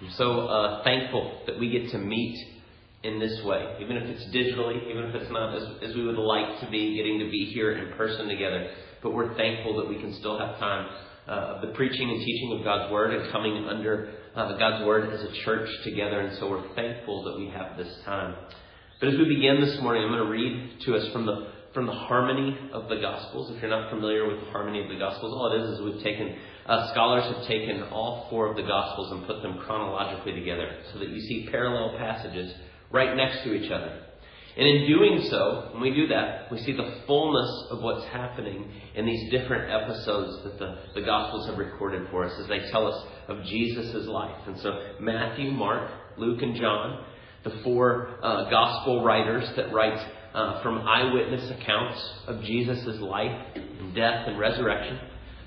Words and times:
I'm 0.00 0.10
so 0.12 0.40
uh, 0.40 0.84
thankful 0.84 1.40
that 1.46 1.58
we 1.58 1.70
get 1.70 1.90
to 1.92 1.98
meet 1.98 2.36
in 3.02 3.18
this 3.18 3.42
way, 3.44 3.76
even 3.80 3.96
if 3.96 4.04
it's 4.04 4.24
digitally, 4.34 4.90
even 4.90 5.04
if 5.04 5.14
it's 5.14 5.30
not 5.30 5.56
as, 5.56 5.90
as 5.90 5.96
we 5.96 6.04
would 6.04 6.18
like 6.18 6.60
to 6.60 6.70
be, 6.70 6.96
getting 6.96 7.18
to 7.20 7.30
be 7.30 7.50
here 7.54 7.72
in 7.72 7.96
person 7.96 8.28
together. 8.28 8.70
But 9.02 9.14
we're 9.14 9.34
thankful 9.36 9.76
that 9.78 9.88
we 9.88 9.96
can 9.96 10.12
still 10.14 10.38
have 10.38 10.58
time 10.58 10.88
uh, 11.28 11.30
of 11.30 11.62
the 11.62 11.68
preaching 11.74 12.10
and 12.10 12.20
teaching 12.20 12.58
of 12.58 12.64
God's 12.64 12.92
Word 12.92 13.14
and 13.14 13.32
coming 13.32 13.64
under 13.68 14.12
uh, 14.34 14.58
God's 14.58 14.84
Word 14.84 15.12
as 15.12 15.22
a 15.22 15.32
church 15.44 15.68
together. 15.84 16.20
And 16.20 16.36
so 16.38 16.50
we're 16.50 16.74
thankful 16.74 17.24
that 17.24 17.38
we 17.38 17.48
have 17.48 17.78
this 17.78 17.92
time. 18.04 18.34
But 19.00 19.10
as 19.10 19.18
we 19.18 19.24
begin 19.24 19.60
this 19.60 19.80
morning, 19.80 20.04
I'm 20.04 20.10
going 20.10 20.24
to 20.24 20.30
read 20.30 20.80
to 20.82 20.96
us 20.96 21.10
from 21.12 21.26
the 21.26 21.52
from 21.72 21.84
the 21.84 21.92
harmony 21.92 22.56
of 22.72 22.88
the 22.88 22.96
Gospels. 22.96 23.50
If 23.54 23.60
you're 23.60 23.70
not 23.70 23.90
familiar 23.90 24.26
with 24.26 24.40
the 24.40 24.50
harmony 24.50 24.82
of 24.82 24.88
the 24.88 24.96
Gospels, 24.96 25.34
all 25.34 25.52
it 25.52 25.60
is 25.60 25.78
is 25.78 25.84
we've 25.84 26.02
taken 26.02 26.34
uh, 26.68 26.90
scholars 26.92 27.24
have 27.24 27.46
taken 27.46 27.82
all 27.84 28.26
four 28.30 28.50
of 28.50 28.56
the 28.56 28.62
Gospels 28.62 29.12
and 29.12 29.26
put 29.26 29.42
them 29.42 29.58
chronologically 29.58 30.32
together 30.32 30.78
so 30.92 30.98
that 30.98 31.08
you 31.08 31.20
see 31.20 31.48
parallel 31.50 31.96
passages 31.98 32.52
right 32.90 33.16
next 33.16 33.42
to 33.44 33.54
each 33.54 33.70
other. 33.70 34.02
And 34.56 34.66
in 34.66 34.88
doing 34.88 35.26
so, 35.28 35.68
when 35.72 35.82
we 35.82 35.90
do 35.90 36.06
that, 36.08 36.50
we 36.50 36.58
see 36.58 36.72
the 36.72 37.00
fullness 37.06 37.66
of 37.70 37.82
what's 37.82 38.06
happening 38.06 38.72
in 38.94 39.04
these 39.04 39.30
different 39.30 39.70
episodes 39.70 40.44
that 40.44 40.58
the, 40.58 40.78
the 40.94 41.02
Gospels 41.02 41.46
have 41.46 41.58
recorded 41.58 42.08
for 42.10 42.24
us 42.24 42.32
as 42.40 42.48
they 42.48 42.60
tell 42.70 42.86
us 42.86 43.06
of 43.28 43.44
Jesus' 43.44 44.06
life. 44.06 44.36
And 44.46 44.58
so 44.60 44.94
Matthew, 44.98 45.50
Mark, 45.50 45.90
Luke, 46.16 46.40
and 46.40 46.56
John, 46.56 47.04
the 47.44 47.50
four 47.62 48.18
uh, 48.22 48.48
Gospel 48.48 49.04
writers 49.04 49.46
that 49.56 49.72
write 49.74 49.98
uh, 50.34 50.62
from 50.62 50.78
eyewitness 50.78 51.50
accounts 51.50 52.02
of 52.26 52.42
Jesus' 52.42 52.98
life, 53.00 53.46
and 53.54 53.94
death, 53.94 54.26
and 54.26 54.38
resurrection. 54.38 54.98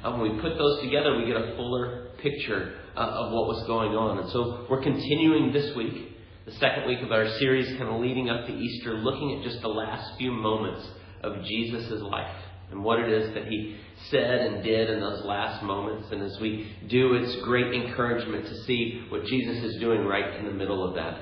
Uh, 0.04 0.12
when 0.14 0.32
we 0.32 0.42
put 0.42 0.58
those 0.58 0.82
together, 0.82 1.18
we 1.18 1.26
get 1.26 1.36
a 1.36 1.56
fuller 1.56 2.10
picture 2.22 2.76
uh, 2.96 3.00
of 3.00 3.32
what 3.32 3.48
was 3.48 3.66
going 3.68 3.92
on. 3.92 4.20
And 4.20 4.30
so 4.30 4.66
we're 4.70 4.82
continuing 4.82 5.52
this 5.52 5.76
week 5.76 6.10
the 6.50 6.56
second 6.56 6.88
week 6.88 7.02
of 7.04 7.12
our 7.12 7.28
series, 7.38 7.68
kind 7.78 7.90
of 7.90 8.02
leading 8.02 8.30
up 8.30 8.48
to 8.48 8.52
Easter, 8.52 8.96
looking 8.96 9.38
at 9.38 9.44
just 9.44 9.62
the 9.62 9.68
last 9.68 10.18
few 10.18 10.32
moments 10.32 10.88
of 11.22 11.44
Jesus' 11.44 12.02
life 12.02 12.36
and 12.72 12.84
what 12.84 13.00
it 13.00 13.10
is 13.10 13.34
that 13.34 13.46
he 13.46 13.78
said 14.10 14.40
and 14.40 14.64
did 14.64 14.90
in 14.90 15.00
those 15.00 15.24
last 15.26 15.62
moments. 15.64 16.08
And 16.12 16.24
as 16.24 16.40
we 16.40 16.72
do, 16.88 17.14
it's 17.14 17.44
great 17.44 17.74
encouragement 17.74 18.46
to 18.46 18.64
see 18.64 19.06
what 19.10 19.26
Jesus 19.26 19.64
is 19.64 19.80
doing 19.80 20.06
right 20.06 20.40
in 20.40 20.46
the 20.46 20.52
middle 20.52 20.88
of 20.88 20.96
that. 20.96 21.22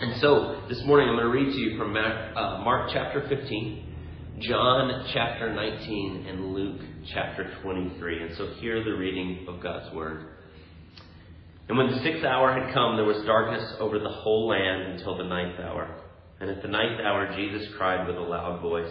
And 0.00 0.20
so 0.20 0.62
this 0.68 0.82
morning 0.84 1.08
I'm 1.08 1.16
going 1.16 1.26
to 1.26 1.32
read 1.32 1.52
to 1.52 1.60
you 1.60 1.78
from 1.78 1.96
uh, 1.96 2.64
Mark 2.64 2.90
chapter 2.92 3.28
15, 3.28 3.89
John 4.40 5.06
chapter 5.12 5.54
19, 5.54 6.26
and 6.26 6.54
Luke 6.54 6.80
chapter 7.12 7.52
23. 7.62 8.22
And 8.22 8.36
so 8.38 8.46
hear 8.54 8.82
the 8.82 8.92
reading 8.92 9.44
of 9.46 9.62
God's 9.62 9.94
Word. 9.94 10.28
And 11.68 11.76
when 11.76 11.90
the 11.90 12.02
sixth 12.02 12.24
hour 12.24 12.58
had 12.58 12.72
come, 12.72 12.96
there 12.96 13.04
was 13.04 13.22
darkness 13.26 13.74
over 13.78 13.98
the 13.98 14.08
whole 14.08 14.48
land 14.48 14.92
until 14.92 15.18
the 15.18 15.24
ninth 15.24 15.60
hour. 15.60 15.94
And 16.40 16.48
at 16.48 16.62
the 16.62 16.68
ninth 16.68 17.00
hour, 17.02 17.36
Jesus 17.36 17.68
cried 17.76 18.06
with 18.06 18.16
a 18.16 18.20
loud 18.20 18.62
voice, 18.62 18.90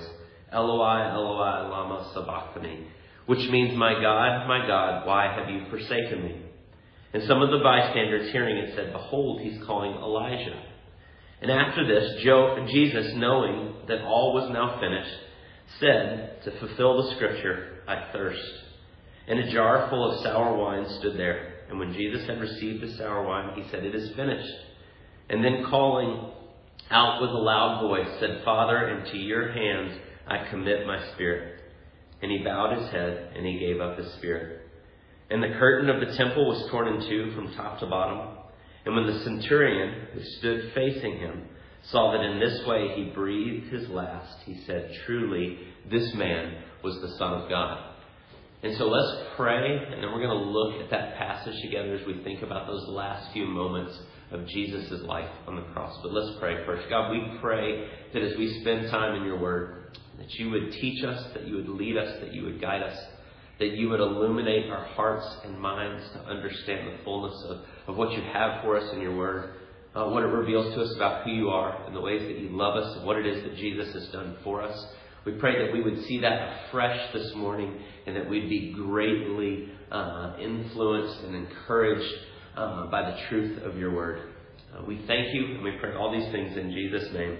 Eloi, 0.54 1.10
Eloi, 1.14 1.68
lama 1.68 2.12
sabachthani, 2.14 2.86
which 3.26 3.50
means, 3.50 3.76
My 3.76 3.94
God, 3.94 4.48
my 4.48 4.68
God, 4.68 5.08
why 5.08 5.34
have 5.34 5.50
you 5.50 5.68
forsaken 5.72 6.26
me? 6.26 6.42
And 7.14 7.24
some 7.24 7.42
of 7.42 7.50
the 7.50 7.64
bystanders 7.64 8.32
hearing 8.32 8.58
it 8.58 8.76
said, 8.76 8.94
Behold, 8.94 9.42
he's 9.42 9.64
calling 9.66 9.94
Elijah. 9.94 10.62
And 11.42 11.50
after 11.50 11.88
this, 11.88 12.22
Jesus, 12.22 13.14
knowing 13.16 13.74
that 13.88 14.04
all 14.04 14.34
was 14.36 14.52
now 14.52 14.80
finished, 14.80 15.26
said, 15.80 16.42
To 16.44 16.60
fulfill 16.60 17.04
the 17.04 17.16
scripture, 17.16 17.84
I 17.88 18.12
thirst. 18.12 18.42
And 19.28 19.40
a 19.40 19.52
jar 19.52 19.88
full 19.90 20.12
of 20.12 20.24
sour 20.24 20.56
wine 20.56 20.88
stood 21.00 21.18
there. 21.18 21.66
And 21.70 21.78
when 21.78 21.94
Jesus 21.94 22.26
had 22.28 22.42
received 22.42 22.82
the 22.82 22.98
sour 22.98 23.26
wine, 23.26 23.62
he 23.62 23.70
said, 23.70 23.84
It 23.84 23.96
is 23.96 24.16
finished. 24.16 24.54
And 25.30 25.44
then 25.44 25.66
calling 25.70 26.32
out 26.90 27.22
with 27.22 27.30
a 27.30 27.34
loud 27.34 27.82
voice, 27.82 28.10
said, 28.20 28.42
Father, 28.44 28.90
into 28.90 29.18
your 29.18 29.52
hands 29.52 30.00
I 30.28 30.50
commit 30.50 30.88
my 30.88 31.12
spirit. 31.14 31.62
And 32.22 32.32
he 32.32 32.44
bowed 32.44 32.78
his 32.78 32.90
head 32.90 33.34
and 33.36 33.46
he 33.46 33.60
gave 33.60 33.80
up 33.80 33.98
his 33.98 34.12
spirit. 34.14 34.62
And 35.30 35.44
the 35.44 35.58
curtain 35.60 35.90
of 35.90 36.00
the 36.00 36.16
temple 36.18 36.48
was 36.48 36.70
torn 36.72 36.88
in 36.88 37.08
two 37.08 37.32
from 37.36 37.54
top 37.54 37.80
to 37.80 37.86
bottom. 37.86 38.38
And 38.86 38.96
when 38.96 39.06
the 39.06 39.24
centurion 39.24 40.08
who 40.14 40.24
stood 40.24 40.72
facing 40.74 41.20
him 41.20 41.44
saw 41.84 42.12
that 42.12 42.22
in 42.22 42.40
this 42.40 42.66
way 42.68 42.94
he 42.96 43.12
breathed 43.12 43.72
his 43.72 43.90
last, 43.90 44.38
he 44.46 44.62
said, 44.66 44.92
Truly, 45.06 45.60
this 45.90 46.14
man 46.14 46.64
was 46.84 47.00
the 47.02 47.16
Son 47.18 47.34
of 47.34 47.50
God. 47.50 47.86
And 48.62 48.76
so 48.78 48.88
let's 48.88 49.30
pray, 49.38 49.78
and 49.78 50.04
then 50.04 50.12
we're 50.12 50.22
going 50.22 50.38
to 50.38 50.50
look 50.50 50.84
at 50.84 50.90
that 50.92 51.16
passage 51.16 51.56
together 51.62 51.96
as 51.96 52.06
we 52.06 52.22
think 52.24 52.42
about 52.42 52.68
those 52.68 52.86
last 52.90 53.32
few 53.32 53.46
moments 53.46 53.98
of 54.32 54.46
Jesus' 54.48 55.02
life 55.04 55.30
on 55.48 55.56
the 55.56 55.62
cross. 55.74 55.98
But 56.04 56.12
let's 56.12 56.38
pray 56.40 56.66
first. 56.66 56.90
God, 56.90 57.12
we 57.12 57.40
pray 57.40 57.88
that 58.14 58.22
as 58.22 58.38
we 58.38 58.60
spend 58.62 58.90
time 58.92 59.16
in 59.16 59.24
your 59.24 59.40
word, 59.40 59.98
that 60.18 60.30
you 60.34 60.50
would 60.50 60.74
teach 60.74 61.04
us, 61.06 61.26
that 61.34 61.48
you 61.48 61.56
would 61.56 61.70
lead 61.70 61.98
us, 61.98 62.20
that 62.20 62.34
you 62.34 62.44
would 62.44 62.60
guide 62.60 62.84
us, 62.84 62.98
that 63.60 63.72
you 63.72 63.90
would 63.90 64.02
illuminate 64.02 64.70
our 64.70 64.86
hearts 64.88 65.26
and 65.46 65.58
minds 65.58 66.04
to 66.12 66.20
understand 66.26 66.88
the 66.88 67.04
fullness 67.04 67.42
of, 67.48 67.62
of 67.88 67.96
what 67.96 68.12
you 68.12 68.22
have 68.34 68.62
for 68.62 68.78
us 68.78 68.94
in 68.94 69.02
your 69.02 69.16
word, 69.16 69.54
uh, 69.96 70.06
what 70.06 70.24
it 70.24 70.28
reveals 70.28 70.74
to 70.76 70.82
us 70.82 70.96
about 70.96 71.24
who 71.24 71.32
you 71.32 71.50
are 71.50 71.86
and 71.86 71.96
the 71.96 72.02
ways 72.02 72.22
that 72.22 72.38
you 72.40 72.50
love 72.50 72.76
us 72.76 72.98
and 72.98 73.06
what 73.06 73.18
it 73.18 73.26
is 73.26 73.44
that 73.44 73.56
Jesus 73.56 73.94
has 73.94 74.08
done 74.10 74.38
for 74.44 74.62
us. 74.62 74.88
We 75.26 75.34
pray 75.34 75.66
that 75.66 75.74
we 75.74 75.82
would 75.82 76.06
see 76.06 76.20
that 76.22 76.68
afresh 76.68 77.14
this 77.14 77.34
morning 77.36 77.80
and 78.06 78.16
that 78.16 78.30
we'd 78.30 78.50
be 78.50 78.74
greatly 78.74 79.70
uh, 79.92 80.36
influenced 80.40 81.24
and 81.24 81.36
encouraged 81.36 82.14
uh, 82.56 82.88
by 82.88 83.12
the 83.12 83.18
truth 83.28 83.62
of 83.64 83.78
your 83.78 83.94
word. 83.94 84.30
Uh, 84.76 84.84
we 84.86 85.02
thank 85.08 85.34
you 85.34 85.56
and 85.56 85.64
we 85.64 85.72
pray 85.80 85.96
all 85.96 86.12
these 86.12 86.32
things 86.32 86.56
in 86.56 86.72
Jesus' 86.72 87.12
name. 87.14 87.38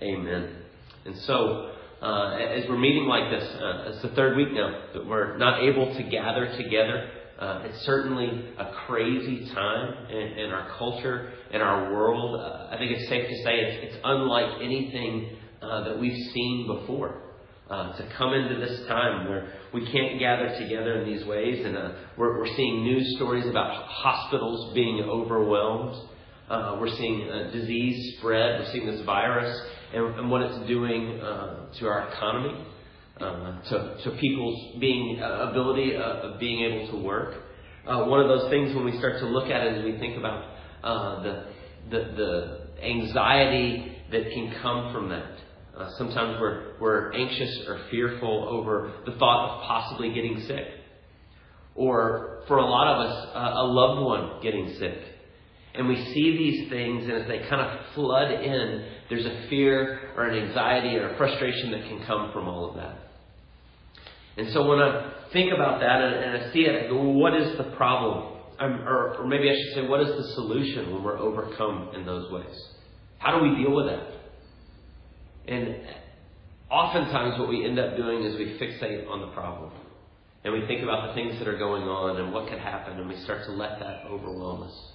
Amen. 0.00 0.56
And 1.04 1.16
so, 1.18 1.74
uh, 2.00 2.36
as 2.36 2.68
we're 2.68 2.78
meeting 2.78 3.06
like 3.06 3.30
this, 3.30 3.48
uh, 3.48 3.90
it's 3.90 4.02
the 4.02 4.08
third 4.08 4.36
week 4.36 4.52
now 4.52 4.82
that 4.94 5.06
we're 5.06 5.36
not 5.36 5.62
able 5.62 5.94
to 5.94 6.02
gather 6.04 6.46
together. 6.56 7.08
Uh, 7.42 7.62
it's 7.64 7.84
certainly 7.84 8.54
a 8.56 8.70
crazy 8.86 9.52
time 9.52 10.06
in, 10.10 10.38
in 10.38 10.50
our 10.50 10.78
culture, 10.78 11.32
in 11.50 11.60
our 11.60 11.92
world. 11.92 12.40
I 12.40 12.76
think 12.78 12.92
it's 12.92 13.08
safe 13.08 13.26
to 13.26 13.36
say 13.42 13.54
it's, 13.54 13.94
it's 13.94 14.00
unlike 14.04 14.62
anything 14.62 15.38
uh, 15.60 15.82
that 15.88 15.98
we've 15.98 16.32
seen 16.32 16.68
before. 16.68 17.20
Uh, 17.68 17.96
to 17.96 18.08
come 18.16 18.32
into 18.32 18.60
this 18.60 18.86
time 18.86 19.28
where 19.28 19.52
we 19.74 19.80
can't 19.90 20.20
gather 20.20 20.56
together 20.56 21.02
in 21.02 21.12
these 21.12 21.26
ways, 21.26 21.64
and 21.64 21.76
uh, 21.76 21.92
we're, 22.16 22.38
we're 22.38 22.54
seeing 22.54 22.84
news 22.84 23.16
stories 23.16 23.46
about 23.46 23.86
hospitals 23.88 24.72
being 24.74 25.02
overwhelmed. 25.08 25.96
Uh, 26.48 26.76
we're 26.78 26.94
seeing 26.96 27.28
uh, 27.28 27.50
disease 27.50 28.18
spread. 28.18 28.60
We're 28.60 28.72
seeing 28.72 28.86
this 28.86 29.00
virus 29.04 29.58
and, 29.94 30.14
and 30.16 30.30
what 30.30 30.42
it's 30.42 30.68
doing 30.68 31.20
uh, 31.20 31.72
to 31.78 31.86
our 31.86 32.08
economy, 32.12 32.66
Uh, 33.22 33.62
to, 33.68 33.96
to 34.02 34.10
people's 34.18 34.76
being 34.80 35.20
uh, 35.22 35.50
ability 35.50 35.96
uh, 35.96 36.00
of 36.00 36.40
being 36.40 36.64
able 36.64 36.90
to 36.90 36.96
work. 36.96 37.34
one 37.84 38.20
of 38.20 38.28
those 38.28 38.50
things 38.50 38.74
when 38.74 38.84
we 38.84 38.98
start 38.98 39.20
to 39.20 39.26
look 39.26 39.48
at 39.48 39.66
it 39.66 39.78
is 39.78 39.84
we 39.84 39.98
think 39.98 40.18
about 40.18 40.44
the, 40.82 41.46
the 41.90 41.98
the 42.16 42.84
anxiety 42.84 43.96
that 44.10 44.30
can 44.32 44.54
come 44.60 44.92
from 44.92 45.08
that. 45.10 45.38
Uh, 45.76 45.88
sometimes 45.96 46.38
we're, 46.40 46.74
we're 46.80 47.12
anxious 47.12 47.64
or 47.66 47.80
fearful 47.90 48.46
over 48.48 48.92
the 49.06 49.12
thought 49.12 49.48
of 49.48 49.62
possibly 49.66 50.12
getting 50.12 50.40
sick. 50.46 50.66
Or 51.74 52.42
for 52.46 52.58
a 52.58 52.66
lot 52.66 52.88
of 52.88 53.06
us, 53.06 53.28
uh, 53.34 53.62
a 53.62 53.66
loved 53.66 54.04
one 54.04 54.42
getting 54.42 54.74
sick. 54.78 54.98
And 55.74 55.88
we 55.88 55.96
see 55.96 56.36
these 56.36 56.68
things, 56.68 57.04
and 57.04 57.12
as 57.12 57.28
they 57.28 57.38
kind 57.48 57.62
of 57.62 57.94
flood 57.94 58.30
in, 58.30 58.86
there's 59.08 59.24
a 59.24 59.46
fear 59.48 60.10
or 60.16 60.24
an 60.24 60.46
anxiety 60.46 60.96
or 60.96 61.14
a 61.14 61.16
frustration 61.16 61.70
that 61.70 61.88
can 61.88 62.04
come 62.04 62.30
from 62.32 62.46
all 62.46 62.68
of 62.68 62.76
that. 62.76 63.01
And 64.36 64.50
so 64.52 64.66
when 64.66 64.78
I 64.78 65.12
think 65.32 65.52
about 65.52 65.80
that 65.80 66.00
and, 66.00 66.14
and 66.14 66.42
I 66.42 66.52
see 66.52 66.60
it, 66.60 66.84
I 66.84 66.88
go, 66.88 66.96
well, 66.96 67.12
what 67.12 67.34
is 67.34 67.56
the 67.56 67.64
problem? 67.76 68.28
Or, 68.60 69.16
or 69.18 69.26
maybe 69.26 69.50
I 69.50 69.54
should 69.54 69.74
say, 69.74 69.88
what 69.88 70.00
is 70.00 70.08
the 70.08 70.34
solution 70.34 70.92
when 70.92 71.02
we're 71.02 71.18
overcome 71.18 71.90
in 71.94 72.06
those 72.06 72.30
ways? 72.30 72.68
How 73.18 73.38
do 73.38 73.44
we 73.44 73.62
deal 73.62 73.74
with 73.74 73.86
that? 73.86 74.06
And 75.48 75.76
oftentimes, 76.70 77.38
what 77.38 77.48
we 77.48 77.64
end 77.64 77.78
up 77.78 77.96
doing 77.96 78.22
is 78.24 78.36
we 78.36 78.58
fixate 78.58 79.08
on 79.08 79.20
the 79.20 79.28
problem. 79.28 79.72
And 80.44 80.52
we 80.52 80.66
think 80.66 80.82
about 80.82 81.08
the 81.08 81.14
things 81.14 81.38
that 81.38 81.46
are 81.46 81.58
going 81.58 81.84
on 81.84 82.16
and 82.16 82.32
what 82.32 82.48
could 82.48 82.58
happen, 82.58 82.98
and 82.98 83.08
we 83.08 83.16
start 83.18 83.44
to 83.46 83.52
let 83.52 83.78
that 83.78 84.04
overwhelm 84.06 84.64
us. 84.64 84.92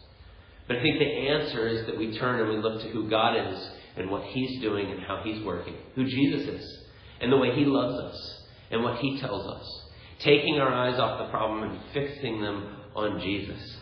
But 0.67 0.77
I 0.77 0.81
think 0.81 1.00
the 1.00 1.06
answer 1.06 1.67
is 1.67 1.85
that 1.85 1.97
we 1.97 2.17
turn 2.17 2.41
and 2.41 2.50
we 2.50 2.57
look 2.57 2.81
to 2.81 2.89
who 2.89 3.09
God 3.09 3.35
is 3.35 3.69
and 3.95 4.09
what 4.09 4.23
He's 4.23 4.62
doing 4.62 4.91
and 4.91 5.01
how 5.01 5.21
He's 5.23 5.44
working, 5.45 5.75
who 5.95 6.06
Jesus 6.06 6.47
is, 6.47 6.79
and 7.21 7.31
the 7.31 7.38
way 7.38 7.56
He 7.56 7.63
loves 7.65 7.97
us 7.97 8.38
and 8.71 8.83
what 8.83 8.97
He 8.99 9.19
tells 9.19 9.45
us. 9.47 9.83
Taking 10.19 10.59
our 10.59 10.73
eyes 10.73 10.99
off 10.99 11.25
the 11.25 11.31
problem 11.31 11.63
and 11.63 11.79
fixing 11.93 12.41
them 12.41 12.75
on 12.95 13.21
Jesus. 13.21 13.77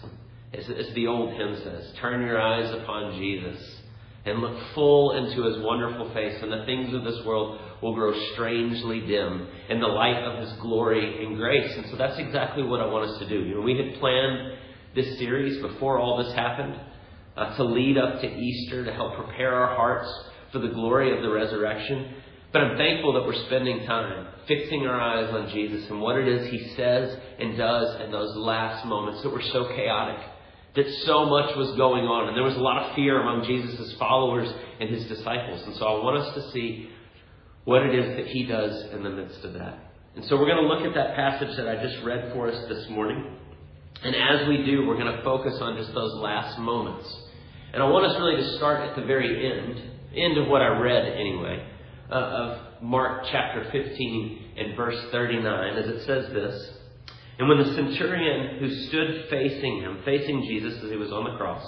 As, 0.54 0.70
as 0.70 0.94
the 0.94 1.08
old 1.08 1.34
hymn 1.38 1.56
says, 1.64 1.94
turn 2.00 2.22
your 2.22 2.42
eyes 2.42 2.74
upon 2.82 3.18
Jesus 3.18 3.58
and 4.26 4.40
look 4.40 4.58
full 4.74 5.12
into 5.14 5.44
his 5.44 5.64
wonderful 5.64 6.12
face, 6.14 6.42
and 6.42 6.52
the 6.52 6.66
things 6.66 6.94
of 6.94 7.04
this 7.04 7.24
world 7.26 7.60
will 7.82 7.94
grow 7.94 8.12
strangely 8.34 9.02
dim 9.02 9.48
in 9.70 9.80
the 9.80 9.88
light 9.88 10.18
of 10.18 10.40
his 10.40 10.52
glory 10.60 11.24
and 11.24 11.38
grace. 11.38 11.72
And 11.78 11.86
so 11.92 11.96
that's 11.96 12.18
exactly 12.18 12.64
what 12.64 12.82
I 12.82 12.88
want 12.88 13.10
us 13.10 13.20
to 13.20 13.30
do. 13.30 13.40
You 13.44 13.56
know, 13.56 13.62
we 13.62 13.78
had 13.78 14.00
planned 14.00 14.58
this 14.96 15.20
series 15.20 15.62
before 15.62 16.00
all 16.00 16.24
this 16.24 16.34
happened, 16.34 16.76
uh, 17.38 17.56
to 17.58 17.64
lead 17.66 17.98
up 17.98 18.22
to 18.22 18.28
Easter, 18.28 18.84
to 18.84 18.94
help 18.94 19.16
prepare 19.16 19.54
our 19.54 19.76
hearts 19.76 20.12
for 20.52 20.60
the 20.60 20.70
glory 20.70 21.16
of 21.16 21.22
the 21.22 21.30
resurrection. 21.30 22.16
But 22.56 22.64
I'm 22.64 22.78
thankful 22.78 23.12
that 23.12 23.26
we're 23.26 23.46
spending 23.48 23.86
time 23.86 24.28
fixing 24.48 24.88
our 24.88 24.98
eyes 24.98 25.30
on 25.30 25.50
Jesus 25.50 25.90
and 25.90 26.00
what 26.00 26.16
it 26.16 26.26
is 26.26 26.50
he 26.50 26.74
says 26.78 27.14
and 27.38 27.58
does 27.58 28.00
in 28.00 28.12
those 28.12 28.34
last 28.38 28.86
moments 28.86 29.22
that 29.24 29.30
were 29.30 29.42
so 29.42 29.66
chaotic, 29.76 30.26
that 30.78 30.86
so 31.04 31.26
much 31.26 31.54
was 31.58 31.76
going 31.76 32.06
on, 32.06 32.30
and 32.30 32.38
there 32.38 32.46
was 32.46 32.56
a 32.56 32.62
lot 32.62 32.82
of 32.82 32.96
fear 32.96 33.20
among 33.20 33.44
Jesus' 33.44 33.94
followers 34.00 34.48
and 34.80 34.90
his 34.90 35.04
disciples. 35.08 35.64
And 35.64 35.76
so 35.76 35.86
I 35.86 36.02
want 36.02 36.16
us 36.16 36.34
to 36.36 36.52
see 36.52 36.90
what 37.66 37.82
it 37.82 37.94
is 37.94 38.16
that 38.16 38.28
he 38.28 38.46
does 38.46 38.86
in 38.94 39.04
the 39.04 39.10
midst 39.10 39.44
of 39.44 39.52
that. 39.56 39.78
And 40.16 40.24
so 40.24 40.38
we're 40.38 40.48
going 40.48 40.64
to 40.64 40.74
look 40.74 40.86
at 40.88 40.96
that 40.96 41.14
passage 41.14 41.58
that 41.58 41.68
I 41.68 41.84
just 41.84 42.02
read 42.06 42.32
for 42.32 42.50
us 42.50 42.70
this 42.70 42.88
morning. 42.90 43.36
And 44.02 44.16
as 44.16 44.48
we 44.48 44.64
do, 44.64 44.88
we're 44.88 44.98
going 44.98 45.14
to 45.14 45.22
focus 45.24 45.58
on 45.60 45.76
just 45.76 45.94
those 45.94 46.14
last 46.22 46.58
moments. 46.58 47.14
And 47.74 47.84
I 47.84 47.86
want 47.90 48.06
us 48.06 48.18
really 48.18 48.38
to 48.38 48.56
start 48.56 48.80
at 48.80 48.96
the 48.96 49.04
very 49.04 49.46
end, 49.46 49.92
end 50.16 50.38
of 50.38 50.48
what 50.48 50.62
I 50.62 50.68
read 50.80 51.04
anyway, 51.20 51.74
Uh, 52.10 52.14
of 52.14 52.84
Mark 52.84 53.26
chapter 53.32 53.68
15 53.72 54.54
and 54.58 54.78
verse 54.78 55.04
39, 55.12 55.76
as 55.76 55.88
it 55.88 56.06
says 56.06 56.32
this. 56.32 56.70
And 57.40 57.50
when 57.50 57.58
the 57.58 57.74
centurion 57.74 58.60
who 58.60 58.70
stood 58.88 59.26
facing 59.28 59.82
him, 59.82 60.02
facing 60.06 60.44
Jesus 60.44 60.84
as 60.84 60.92
he 60.92 60.98
was 60.98 61.12
on 61.12 61.24
the 61.24 61.36
cross, 61.38 61.66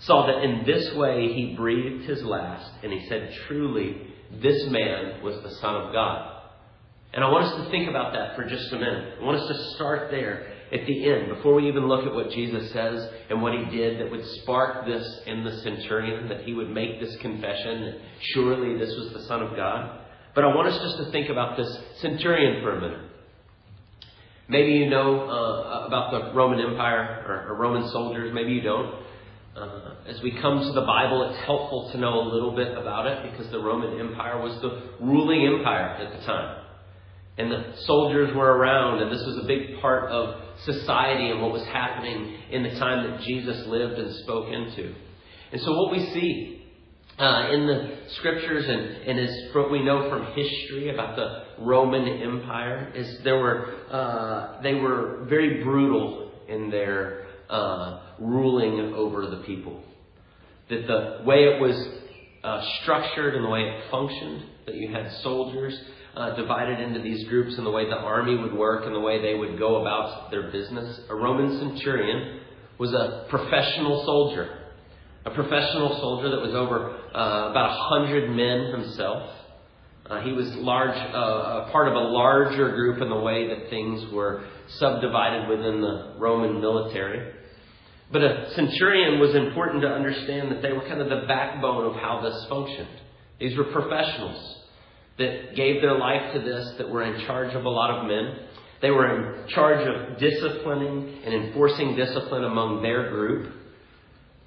saw 0.00 0.26
that 0.26 0.42
in 0.44 0.64
this 0.64 0.94
way 0.94 1.30
he 1.34 1.54
breathed 1.54 2.08
his 2.08 2.22
last, 2.22 2.70
and 2.82 2.90
he 2.90 3.06
said, 3.06 3.34
Truly, 3.46 4.14
this 4.40 4.66
man 4.68 5.22
was 5.22 5.42
the 5.42 5.54
Son 5.56 5.76
of 5.76 5.92
God. 5.92 6.42
And 7.12 7.22
I 7.22 7.28
want 7.28 7.44
us 7.44 7.64
to 7.64 7.70
think 7.70 7.90
about 7.90 8.14
that 8.14 8.36
for 8.36 8.44
just 8.44 8.72
a 8.72 8.78
minute. 8.78 9.18
I 9.20 9.24
want 9.24 9.40
us 9.40 9.48
to 9.48 9.74
start 9.74 10.10
there 10.10 10.53
at 10.72 10.86
the 10.86 11.10
end, 11.10 11.28
before 11.28 11.54
we 11.54 11.68
even 11.68 11.86
look 11.86 12.06
at 12.06 12.14
what 12.14 12.30
Jesus 12.30 12.72
says 12.72 13.08
and 13.30 13.42
what 13.42 13.52
he 13.52 13.76
did 13.76 14.00
that 14.00 14.10
would 14.10 14.24
spark 14.42 14.86
this 14.86 15.20
in 15.26 15.44
the 15.44 15.58
centurion, 15.58 16.28
that 16.28 16.44
he 16.44 16.54
would 16.54 16.70
make 16.70 17.00
this 17.00 17.16
confession 17.20 17.82
that 17.82 18.00
surely 18.20 18.78
this 18.78 18.94
was 18.96 19.12
the 19.12 19.22
Son 19.24 19.42
of 19.42 19.54
God. 19.54 20.00
But 20.34 20.44
I 20.44 20.48
want 20.48 20.68
us 20.68 20.80
just 20.82 20.96
to 20.98 21.12
think 21.12 21.28
about 21.28 21.56
this 21.56 21.78
centurion 22.00 22.62
for 22.62 22.76
a 22.76 22.80
minute. 22.80 23.10
Maybe 24.48 24.72
you 24.72 24.90
know 24.90 25.20
uh, 25.22 25.86
about 25.86 26.10
the 26.10 26.34
Roman 26.34 26.60
Empire 26.60 27.24
or, 27.26 27.52
or, 27.52 27.56
Roman 27.56 27.88
soldiers, 27.90 28.32
maybe 28.34 28.52
you 28.52 28.60
don't. 28.60 29.02
Uh, 29.56 29.94
as 30.06 30.20
we 30.22 30.32
come 30.42 30.60
to 30.60 30.72
the 30.72 30.84
Bible, 30.84 31.30
it's 31.30 31.38
helpful 31.44 31.90
to 31.92 31.98
know 31.98 32.20
a 32.20 32.26
little 32.28 32.54
bit 32.54 32.76
about 32.76 33.06
it 33.06 33.30
because 33.30 33.50
the 33.52 33.58
Roman 33.58 33.98
Empire 34.00 34.40
was 34.40 34.60
the 34.60 34.90
ruling 35.00 35.46
empire 35.46 35.96
at 35.96 36.18
the 36.18 36.26
time. 36.26 36.62
And 37.38 37.50
the 37.50 37.74
soldiers 37.86 38.34
were 38.34 38.56
around, 38.56 39.02
and 39.02 39.10
this 39.10 39.24
was 39.24 39.38
a 39.38 39.46
big 39.46 39.80
part 39.80 40.10
of 40.10 40.43
society 40.64 41.30
and 41.30 41.42
what 41.42 41.52
was 41.52 41.64
happening 41.66 42.36
in 42.50 42.62
the 42.62 42.70
time 42.78 43.10
that 43.10 43.20
Jesus 43.22 43.66
lived 43.66 43.94
and 43.94 44.14
spoke 44.22 44.48
into. 44.48 44.94
And 45.52 45.60
so, 45.60 45.72
what 45.80 45.92
we 45.92 46.04
see 46.12 46.64
uh, 47.18 47.50
in 47.52 47.66
the 47.66 47.98
scriptures 48.16 48.64
and, 48.66 48.80
and 48.80 49.20
as 49.20 49.54
what 49.54 49.70
we 49.70 49.82
know 49.82 50.08
from 50.10 50.26
history 50.34 50.90
about 50.92 51.16
the 51.16 51.64
Roman 51.64 52.08
Empire 52.08 52.92
is 52.94 53.20
there 53.22 53.38
were 53.38 53.74
uh, 53.90 54.60
they 54.62 54.74
were 54.74 55.24
very 55.28 55.62
brutal 55.62 56.32
in 56.48 56.70
their 56.70 57.26
uh, 57.48 58.00
ruling 58.18 58.94
over 58.94 59.26
the 59.26 59.42
people. 59.46 59.82
That 60.70 60.86
the 60.86 61.24
way 61.24 61.44
it 61.44 61.60
was 61.60 61.76
uh, 62.42 62.62
structured 62.82 63.34
and 63.34 63.44
the 63.44 63.48
way 63.48 63.60
it 63.60 63.90
functioned, 63.90 64.44
that 64.66 64.74
you 64.74 64.92
had 64.92 65.10
soldiers 65.22 65.78
uh, 66.16 66.34
divided 66.36 66.80
into 66.80 67.00
these 67.00 67.26
groups 67.28 67.56
and 67.56 67.66
the 67.66 67.70
way 67.70 67.86
the 67.86 67.96
army 67.96 68.36
would 68.36 68.54
work 68.54 68.86
and 68.86 68.94
the 68.94 69.00
way 69.00 69.20
they 69.20 69.34
would 69.34 69.58
go 69.58 69.80
about 69.80 70.30
their 70.30 70.50
business. 70.50 71.00
A 71.08 71.14
Roman 71.14 71.58
centurion 71.58 72.40
was 72.78 72.92
a 72.92 73.26
professional 73.28 74.04
soldier, 74.04 74.58
a 75.24 75.30
professional 75.30 75.98
soldier 76.00 76.30
that 76.30 76.40
was 76.40 76.54
over 76.54 76.90
uh, 77.14 77.50
about 77.50 77.70
a 77.70 77.82
hundred 77.88 78.30
men 78.30 78.80
himself. 78.80 79.30
Uh, 80.06 80.20
he 80.20 80.32
was 80.32 80.46
large, 80.56 80.96
uh, 80.96 81.70
part 81.72 81.88
of 81.88 81.94
a 81.94 81.98
larger 81.98 82.74
group 82.74 83.00
in 83.00 83.08
the 83.08 83.18
way 83.18 83.48
that 83.48 83.70
things 83.70 84.12
were 84.12 84.44
subdivided 84.78 85.48
within 85.48 85.80
the 85.80 86.14
Roman 86.18 86.60
military. 86.60 87.32
But 88.12 88.22
a 88.22 88.52
centurion 88.54 89.18
was 89.18 89.34
important 89.34 89.82
to 89.82 89.88
understand 89.88 90.52
that 90.52 90.62
they 90.62 90.72
were 90.72 90.82
kind 90.82 91.00
of 91.00 91.08
the 91.08 91.26
backbone 91.26 91.86
of 91.86 91.94
how 91.94 92.20
this 92.22 92.46
functioned. 92.48 93.00
These 93.40 93.56
were 93.56 93.64
professionals 93.64 94.63
that 95.18 95.54
gave 95.54 95.80
their 95.80 95.98
life 95.98 96.32
to 96.34 96.40
this, 96.40 96.74
that 96.78 96.88
were 96.88 97.02
in 97.02 97.24
charge 97.26 97.54
of 97.54 97.64
a 97.64 97.68
lot 97.68 97.90
of 97.90 98.06
men. 98.06 98.48
They 98.82 98.90
were 98.90 99.42
in 99.42 99.48
charge 99.48 99.86
of 99.86 100.18
disciplining 100.18 101.22
and 101.24 101.34
enforcing 101.34 101.96
discipline 101.96 102.44
among 102.44 102.82
their 102.82 103.10
group, 103.10 103.52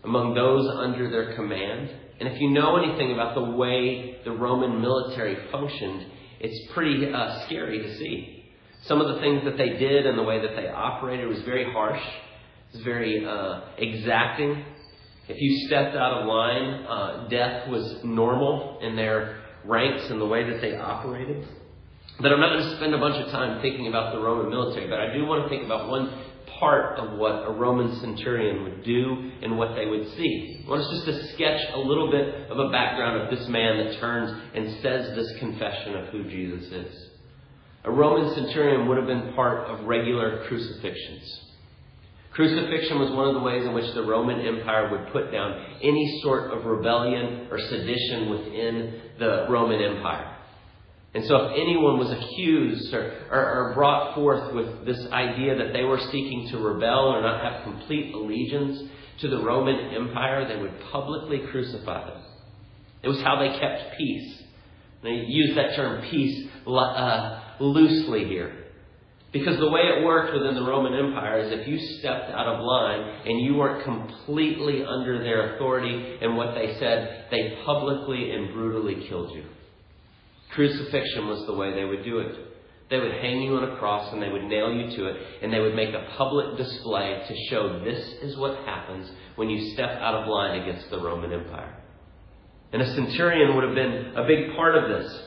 among 0.03 0.33
those 0.35 0.69
under 0.77 1.09
their 1.09 1.35
command. 1.35 1.89
And 2.19 2.29
if 2.29 2.39
you 2.41 2.49
know 2.49 2.75
anything 2.77 3.13
about 3.13 3.35
the 3.35 3.55
way 3.55 4.17
the 4.25 4.31
Roman 4.31 4.81
military 4.81 5.37
functioned, 5.51 6.05
it's 6.39 6.71
pretty 6.73 7.11
uh, 7.11 7.45
scary 7.45 7.79
to 7.79 7.97
see. 7.97 8.45
Some 8.83 9.01
of 9.01 9.15
the 9.15 9.21
things 9.21 9.43
that 9.45 9.57
they 9.57 9.69
did 9.69 10.05
and 10.05 10.17
the 10.17 10.23
way 10.23 10.41
that 10.41 10.55
they 10.55 10.67
operated 10.67 11.27
was 11.27 11.41
very 11.41 11.71
harsh. 11.71 12.01
It 12.01 12.77
was 12.77 12.83
very 12.83 13.25
uh, 13.25 13.61
exacting. 13.77 14.65
If 15.27 15.41
you 15.41 15.67
stepped 15.67 15.95
out 15.95 16.21
of 16.21 16.27
line, 16.27 16.85
uh, 16.85 17.27
death 17.29 17.69
was 17.69 18.01
normal 18.03 18.79
in 18.81 18.95
their 18.95 19.46
ranks 19.67 20.09
and 20.09 20.19
the 20.19 20.25
way 20.25 20.49
that 20.49 20.61
they 20.61 20.75
operated. 20.75 21.47
But 22.19 22.31
I'm 22.31 22.39
not 22.39 22.57
going 22.57 22.69
to 22.69 22.75
spend 22.77 22.95
a 22.95 22.97
bunch 22.97 23.15
of 23.23 23.31
time 23.31 23.61
thinking 23.61 23.87
about 23.87 24.13
the 24.13 24.19
Roman 24.19 24.49
military, 24.49 24.87
but 24.89 24.99
I 24.99 25.13
do 25.13 25.25
want 25.25 25.43
to 25.43 25.49
think 25.49 25.65
about 25.65 25.87
one 25.87 26.25
part 26.59 26.97
of 26.97 27.19
what 27.19 27.47
a 27.47 27.51
Roman 27.51 27.99
centurion 27.99 28.63
would 28.63 28.83
do 28.83 29.31
and 29.43 29.57
what 29.57 29.75
they 29.75 29.85
would 29.85 30.07
see. 30.15 30.63
I 30.65 30.69
want 30.69 30.81
us 30.81 30.89
just 30.89 31.05
to 31.05 31.33
sketch 31.33 31.61
a 31.73 31.77
little 31.77 32.09
bit 32.09 32.49
of 32.49 32.57
a 32.57 32.69
background 32.71 33.21
of 33.21 33.37
this 33.37 33.47
man 33.47 33.77
that 33.77 33.99
turns 33.99 34.31
and 34.55 34.81
says 34.81 35.15
this 35.15 35.31
confession 35.39 35.95
of 35.95 36.07
who 36.07 36.23
Jesus 36.23 36.71
is. 36.71 37.09
A 37.83 37.91
Roman 37.91 38.33
centurion 38.33 38.87
would 38.87 38.97
have 38.97 39.07
been 39.07 39.33
part 39.33 39.69
of 39.69 39.85
regular 39.85 40.45
crucifixions. 40.47 41.46
Crucifixion 42.37 42.99
was 42.99 43.09
one 43.09 43.29
of 43.29 43.33
the 43.33 43.39
ways 43.39 43.65
in 43.65 43.73
which 43.73 43.91
the 43.95 44.03
Roman 44.03 44.39
Empire 44.39 44.91
would 44.91 45.11
put 45.11 45.31
down 45.31 45.59
any 45.81 46.21
sort 46.21 46.51
of 46.51 46.65
rebellion 46.65 47.47
or 47.49 47.57
sedition 47.57 48.29
within 48.29 49.01
the 49.17 49.47
Roman 49.49 49.81
Empire. 49.81 50.35
And 51.15 51.25
so, 51.25 51.35
if 51.35 51.53
anyone 51.53 51.97
was 51.97 52.11
accused 52.11 52.93
or, 52.93 53.11
or, 53.31 53.69
or, 53.69 53.73
brought 53.73 54.13
forth 54.13 54.53
with 54.53 54.85
this 54.85 55.03
idea 55.11 55.57
that 55.57 55.73
they 55.73 55.83
were 55.83 55.97
seeking 55.97 56.47
to 56.51 56.59
rebel 56.59 57.07
or 57.07 57.23
not 57.23 57.41
have 57.41 57.63
complete 57.63 58.13
allegiance 58.13 58.87
to 59.21 59.29
the 59.29 59.41
Roman 59.41 59.95
Empire, 59.95 60.47
they 60.47 60.61
would 60.61 60.79
publicly 60.91 61.39
crucify 61.49 62.07
them. 62.07 62.21
It 63.01 63.07
was 63.09 63.19
how 63.21 63.39
they 63.39 63.57
kept 63.57 63.97
peace. 63.97 64.43
They 65.01 65.25
use 65.27 65.55
that 65.55 65.75
term 65.75 66.03
peace 66.11 66.47
uh, 66.67 67.41
loosely 67.59 68.25
here. 68.25 68.66
Because 69.37 69.59
the 69.59 69.69
way 69.69 69.81
it 69.81 70.03
worked 70.03 70.33
within 70.33 70.55
the 70.55 70.63
Roman 70.63 70.93
Empire 70.93 71.39
is 71.39 71.51
if 71.51 71.67
you 71.67 71.77
stepped 71.99 72.31
out 72.31 72.47
of 72.47 72.63
line 72.63 73.01
and 73.25 73.39
you 73.41 73.55
weren't 73.55 73.83
completely 73.83 74.83
under 74.83 75.23
their 75.23 75.55
authority 75.55 76.17
and 76.21 76.35
what 76.35 76.55
they 76.55 76.75
said, 76.79 77.25
they 77.29 77.59
publicly 77.65 78.31
and 78.31 78.53
brutally 78.53 79.07
killed 79.07 79.31
you. 79.31 79.43
Crucifixion 80.51 81.27
was 81.27 81.45
the 81.45 81.53
way 81.53 81.73
they 81.73 81.85
would 81.85 82.03
do 82.03 82.19
it. 82.19 82.35
They 82.89 82.97
would 82.99 83.11
hang 83.11 83.41
you 83.41 83.57
on 83.57 83.69
a 83.69 83.77
cross 83.77 84.11
and 84.13 84.21
they 84.21 84.29
would 84.29 84.45
nail 84.45 84.73
you 84.73 84.95
to 84.95 85.07
it 85.07 85.17
and 85.43 85.53
they 85.53 85.59
would 85.59 85.75
make 85.75 85.93
a 85.93 86.07
public 86.17 86.57
display 86.57 87.21
to 87.27 87.35
show 87.49 87.83
this 87.83 87.99
is 88.23 88.37
what 88.37 88.57
happens 88.65 89.11
when 89.35 89.49
you 89.49 89.73
step 89.73 89.91
out 89.99 90.15
of 90.15 90.27
line 90.27 90.61
against 90.61 90.89
the 90.89 90.99
Roman 90.99 91.33
Empire. 91.33 91.75
And 92.73 92.81
a 92.81 92.95
centurion 92.95 93.55
would 93.55 93.65
have 93.65 93.75
been 93.75 94.13
a 94.15 94.25
big 94.25 94.55
part 94.55 94.75
of 94.75 94.89
this. 94.89 95.21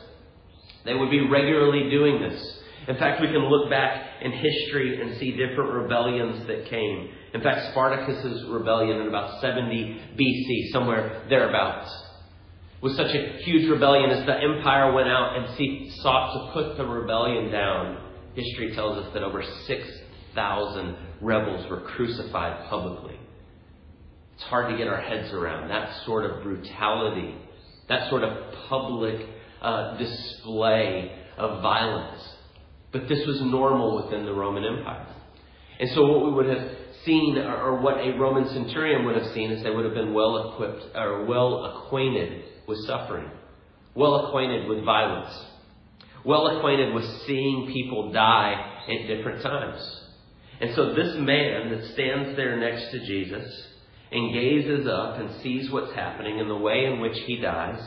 They 0.85 0.95
would 0.95 1.11
be 1.11 1.29
regularly 1.29 1.90
doing 1.90 2.21
this. 2.21 2.60
In 2.89 2.97
fact, 2.97 3.21
we 3.21 3.29
can 3.29 3.45
look 3.49 3.71
back 3.71 4.23
in 4.23 4.33
history 4.33 5.01
and 5.01 5.19
see 5.19 5.33
different 5.33 5.73
rebellions 5.73 6.47
that 6.47 6.67
came. 6.67 7.11
In 7.35 7.43
fact, 7.43 7.71
Spartacus's 7.73 8.49
rebellion 8.49 9.01
in 9.01 9.09
about 9.09 9.41
70 9.41 10.01
BC, 10.19 10.73
somewhere 10.73 11.25
thereabouts, 11.29 11.93
was 12.81 12.97
such 12.97 13.15
a 13.15 13.39
huge 13.43 13.69
rebellion 13.69 14.11
as 14.11 14.25
the 14.25 14.35
empire 14.35 14.93
went 14.93 15.09
out 15.09 15.37
and 15.37 15.57
see, 15.57 15.93
sought 16.01 16.33
to 16.33 16.53
put 16.53 16.77
the 16.79 16.87
rebellion 16.87 17.51
down. 17.51 17.99
History 18.35 18.75
tells 18.75 19.05
us 19.05 19.13
that 19.13 19.23
over 19.23 19.43
6,000 19.43 20.97
rebels 21.21 21.69
were 21.71 21.81
crucified 21.81 22.69
publicly. 22.71 23.19
It's 24.35 24.45
hard 24.45 24.71
to 24.71 24.79
get 24.79 24.89
our 24.89 25.01
heads 25.01 25.33
around 25.35 25.69
that 25.69 26.05
sort 26.07 26.25
of 26.25 26.43
brutality, 26.43 27.35
that 27.89 28.09
sort 28.09 28.25
of 28.25 28.55
public 28.71 29.27
uh, 29.61 29.99
display 29.99 31.13
of 31.37 31.61
violence. 31.61 32.23
But 32.92 33.09
this 33.09 33.26
was 33.26 33.40
normal 33.40 34.04
within 34.04 34.25
the 34.25 34.32
Roman 34.32 34.64
Empire. 34.64 35.06
And 35.78 35.90
so 35.90 36.06
what 36.06 36.26
we 36.26 36.32
would 36.32 36.56
have 36.56 36.70
seen, 37.04 37.38
or 37.38 37.80
what 37.80 37.99
a 37.99 38.18
Roman 38.18 38.49
centurion 38.49 39.06
would 39.06 39.16
have 39.16 39.32
seen, 39.32 39.50
is 39.50 39.62
they 39.62 39.70
would 39.70 39.85
have 39.85 39.94
been 39.94 40.12
well 40.12 40.52
equipped, 40.52 40.97
or 40.97 41.25
well 41.25 41.64
acquainted 41.64 42.44
with 42.66 42.78
suffering, 42.87 43.30
well 43.94 44.26
acquainted 44.26 44.68
with 44.68 44.85
violence, 44.85 45.35
well 46.25 46.59
acquainted 46.59 46.94
with 46.94 47.04
seeing 47.26 47.70
people 47.73 48.12
die 48.12 48.82
at 48.88 49.06
different 49.06 49.42
times. 49.42 50.00
And 50.61 50.75
so 50.75 50.92
this 50.92 51.16
man 51.16 51.70
that 51.70 51.92
stands 51.92 52.37
there 52.37 52.56
next 52.59 52.90
to 52.90 53.06
Jesus 53.06 53.66
and 54.12 54.35
gazes 54.35 54.87
up 54.87 55.18
and 55.18 55.40
sees 55.42 55.70
what's 55.70 55.94
happening 55.94 56.40
and 56.40 56.50
the 56.50 56.56
way 56.56 56.85
in 56.85 57.00
which 57.00 57.16
he 57.26 57.40
dies 57.40 57.80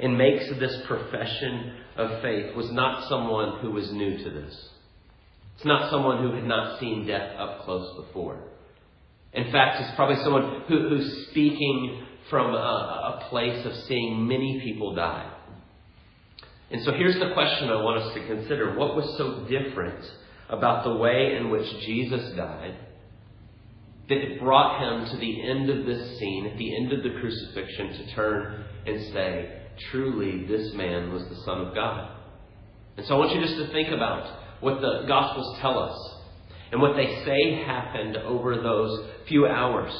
and 0.00 0.18
makes 0.18 0.44
this 0.58 0.82
profession 0.86 1.76
of 2.00 2.22
faith 2.22 2.54
was 2.56 2.70
not 2.72 3.08
someone 3.08 3.60
who 3.60 3.70
was 3.70 3.92
new 3.92 4.18
to 4.18 4.30
this. 4.30 4.68
It's 5.56 5.64
not 5.64 5.90
someone 5.90 6.22
who 6.22 6.32
had 6.34 6.44
not 6.44 6.80
seen 6.80 7.06
death 7.06 7.36
up 7.38 7.64
close 7.64 8.04
before. 8.06 8.38
In 9.32 9.52
fact, 9.52 9.80
it's 9.80 9.94
probably 9.94 10.22
someone 10.24 10.62
who, 10.66 10.88
who's 10.88 11.26
speaking 11.30 12.06
from 12.30 12.54
a, 12.54 12.58
a 12.58 13.26
place 13.28 13.64
of 13.66 13.74
seeing 13.86 14.26
many 14.26 14.60
people 14.64 14.94
die. 14.94 15.30
And 16.70 16.82
so 16.84 16.92
here's 16.92 17.18
the 17.18 17.32
question 17.34 17.68
I 17.68 17.82
want 17.82 18.02
us 18.02 18.14
to 18.14 18.26
consider. 18.26 18.76
What 18.76 18.96
was 18.96 19.16
so 19.18 19.44
different 19.48 20.04
about 20.48 20.84
the 20.84 20.94
way 20.94 21.36
in 21.36 21.50
which 21.50 21.68
Jesus 21.80 22.34
died 22.36 22.76
that 24.08 24.18
it 24.18 24.40
brought 24.40 24.80
him 24.80 25.08
to 25.08 25.16
the 25.18 25.48
end 25.48 25.70
of 25.70 25.86
this 25.86 26.18
scene, 26.18 26.46
at 26.46 26.58
the 26.58 26.76
end 26.76 26.92
of 26.92 27.02
the 27.04 27.20
crucifixion, 27.20 27.92
to 27.92 28.14
turn 28.14 28.64
and 28.84 29.12
say, 29.12 29.62
truly, 29.90 30.46
this 30.46 30.72
man 30.74 31.12
was 31.12 31.24
the 31.28 31.36
Son 31.44 31.60
of 31.66 31.74
God. 31.74 32.16
And 32.96 33.06
so 33.06 33.14
I 33.14 33.18
want 33.18 33.34
you 33.34 33.40
just 33.40 33.56
to 33.56 33.72
think 33.72 33.88
about 33.88 34.38
what 34.60 34.80
the 34.80 35.04
Gospels 35.06 35.58
tell 35.60 35.78
us 35.78 36.14
and 36.72 36.80
what 36.80 36.96
they 36.96 37.24
say 37.24 37.62
happened 37.64 38.16
over 38.16 38.56
those 38.56 39.06
few 39.28 39.46
hours 39.46 39.92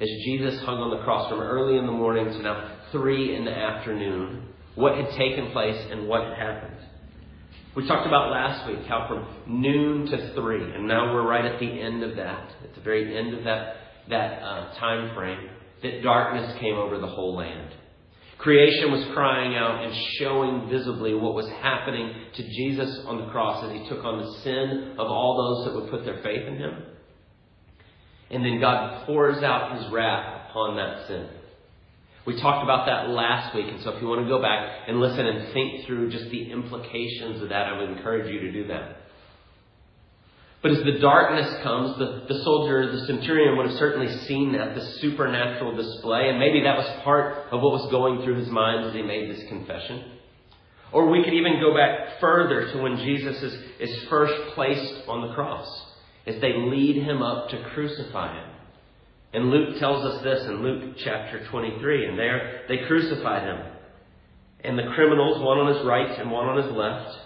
as 0.00 0.08
Jesus 0.24 0.60
hung 0.60 0.78
on 0.78 0.96
the 0.96 1.04
cross 1.04 1.28
from 1.28 1.40
early 1.40 1.76
in 1.78 1.86
the 1.86 1.92
morning 1.92 2.26
to 2.26 2.38
now 2.38 2.78
three 2.92 3.34
in 3.36 3.44
the 3.44 3.52
afternoon, 3.52 4.48
what 4.74 4.96
had 4.96 5.10
taken 5.10 5.50
place 5.50 5.76
and 5.90 6.08
what 6.08 6.22
had 6.24 6.38
happened. 6.38 6.76
We 7.74 7.86
talked 7.86 8.06
about 8.06 8.30
last 8.30 8.66
week 8.68 8.86
how 8.86 9.06
from 9.08 9.62
noon 9.62 10.06
to 10.06 10.34
three, 10.34 10.72
and 10.72 10.88
now 10.88 11.12
we're 11.12 11.26
right 11.26 11.44
at 11.44 11.60
the 11.60 11.66
end 11.66 12.02
of 12.02 12.16
that, 12.16 12.50
at 12.64 12.74
the 12.74 12.80
very 12.80 13.16
end 13.16 13.34
of 13.34 13.44
that 13.44 13.76
that 14.08 14.42
uh, 14.42 14.74
time 14.78 15.14
frame, 15.14 15.50
that 15.82 16.02
darkness 16.02 16.58
came 16.58 16.74
over 16.74 16.98
the 16.98 17.06
whole 17.06 17.36
land. 17.36 17.74
Creation 18.38 18.92
was 18.92 19.04
crying 19.14 19.56
out 19.56 19.84
and 19.84 19.94
showing 20.18 20.68
visibly 20.68 21.12
what 21.12 21.34
was 21.34 21.48
happening 21.60 22.14
to 22.34 22.42
Jesus 22.42 23.00
on 23.04 23.20
the 23.20 23.30
cross 23.32 23.64
as 23.64 23.72
he 23.72 23.88
took 23.88 24.04
on 24.04 24.18
the 24.18 24.32
sin 24.42 24.94
of 24.96 25.08
all 25.08 25.36
those 25.36 25.66
that 25.66 25.80
would 25.80 25.90
put 25.90 26.04
their 26.04 26.22
faith 26.22 26.46
in 26.46 26.56
him. 26.56 26.82
And 28.30 28.44
then 28.44 28.60
God 28.60 29.06
pours 29.06 29.42
out 29.42 29.82
his 29.82 29.92
wrath 29.92 30.50
upon 30.50 30.76
that 30.76 31.08
sin. 31.08 31.28
We 32.26 32.40
talked 32.40 32.62
about 32.62 32.86
that 32.86 33.08
last 33.08 33.54
week, 33.54 33.66
and 33.68 33.82
so 33.82 33.90
if 33.90 34.02
you 34.02 34.06
want 34.06 34.22
to 34.22 34.28
go 34.28 34.40
back 34.40 34.84
and 34.86 35.00
listen 35.00 35.26
and 35.26 35.52
think 35.52 35.86
through 35.86 36.10
just 36.10 36.30
the 36.30 36.52
implications 36.52 37.42
of 37.42 37.48
that, 37.48 37.66
I 37.66 37.80
would 37.80 37.90
encourage 37.90 38.30
you 38.32 38.40
to 38.40 38.52
do 38.52 38.68
that. 38.68 38.98
But 40.60 40.72
as 40.72 40.82
the 40.82 40.98
darkness 40.98 41.62
comes, 41.62 41.98
the, 41.98 42.24
the 42.26 42.42
soldier, 42.42 42.90
the 42.90 43.06
centurion 43.06 43.56
would 43.56 43.66
have 43.66 43.78
certainly 43.78 44.12
seen 44.26 44.52
that, 44.52 44.74
the 44.74 44.84
supernatural 45.00 45.76
display, 45.76 46.28
and 46.28 46.38
maybe 46.38 46.62
that 46.62 46.76
was 46.76 47.02
part 47.04 47.52
of 47.52 47.60
what 47.60 47.72
was 47.72 47.90
going 47.92 48.22
through 48.22 48.36
his 48.36 48.48
mind 48.48 48.86
as 48.86 48.94
he 48.94 49.02
made 49.02 49.30
this 49.30 49.48
confession. 49.48 50.18
Or 50.90 51.08
we 51.08 51.22
could 51.22 51.34
even 51.34 51.60
go 51.60 51.74
back 51.74 52.18
further 52.20 52.72
to 52.72 52.82
when 52.82 52.96
Jesus 52.96 53.40
is, 53.40 53.54
is 53.78 54.08
first 54.08 54.54
placed 54.54 55.06
on 55.06 55.28
the 55.28 55.34
cross, 55.34 55.68
as 56.26 56.40
they 56.40 56.54
lead 56.54 57.04
him 57.04 57.22
up 57.22 57.50
to 57.50 57.70
crucify 57.74 58.34
him. 58.42 58.50
And 59.32 59.50
Luke 59.50 59.78
tells 59.78 60.04
us 60.04 60.24
this 60.24 60.44
in 60.46 60.62
Luke 60.62 60.96
chapter 61.04 61.46
23, 61.46 62.06
and 62.06 62.18
there 62.18 62.62
they 62.68 62.78
crucified 62.88 63.42
him. 63.42 63.60
And 64.64 64.76
the 64.76 64.90
criminals, 64.94 65.40
one 65.40 65.58
on 65.58 65.72
his 65.72 65.86
right 65.86 66.18
and 66.18 66.30
one 66.30 66.46
on 66.46 66.64
his 66.64 66.72
left, 66.74 67.16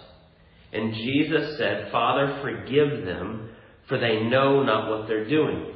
and 0.73 0.93
Jesus 0.93 1.57
said, 1.57 1.91
Father, 1.91 2.39
forgive 2.41 3.05
them, 3.05 3.49
for 3.87 3.99
they 3.99 4.23
know 4.23 4.63
not 4.63 4.89
what 4.89 5.07
they're 5.07 5.29
doing. 5.29 5.73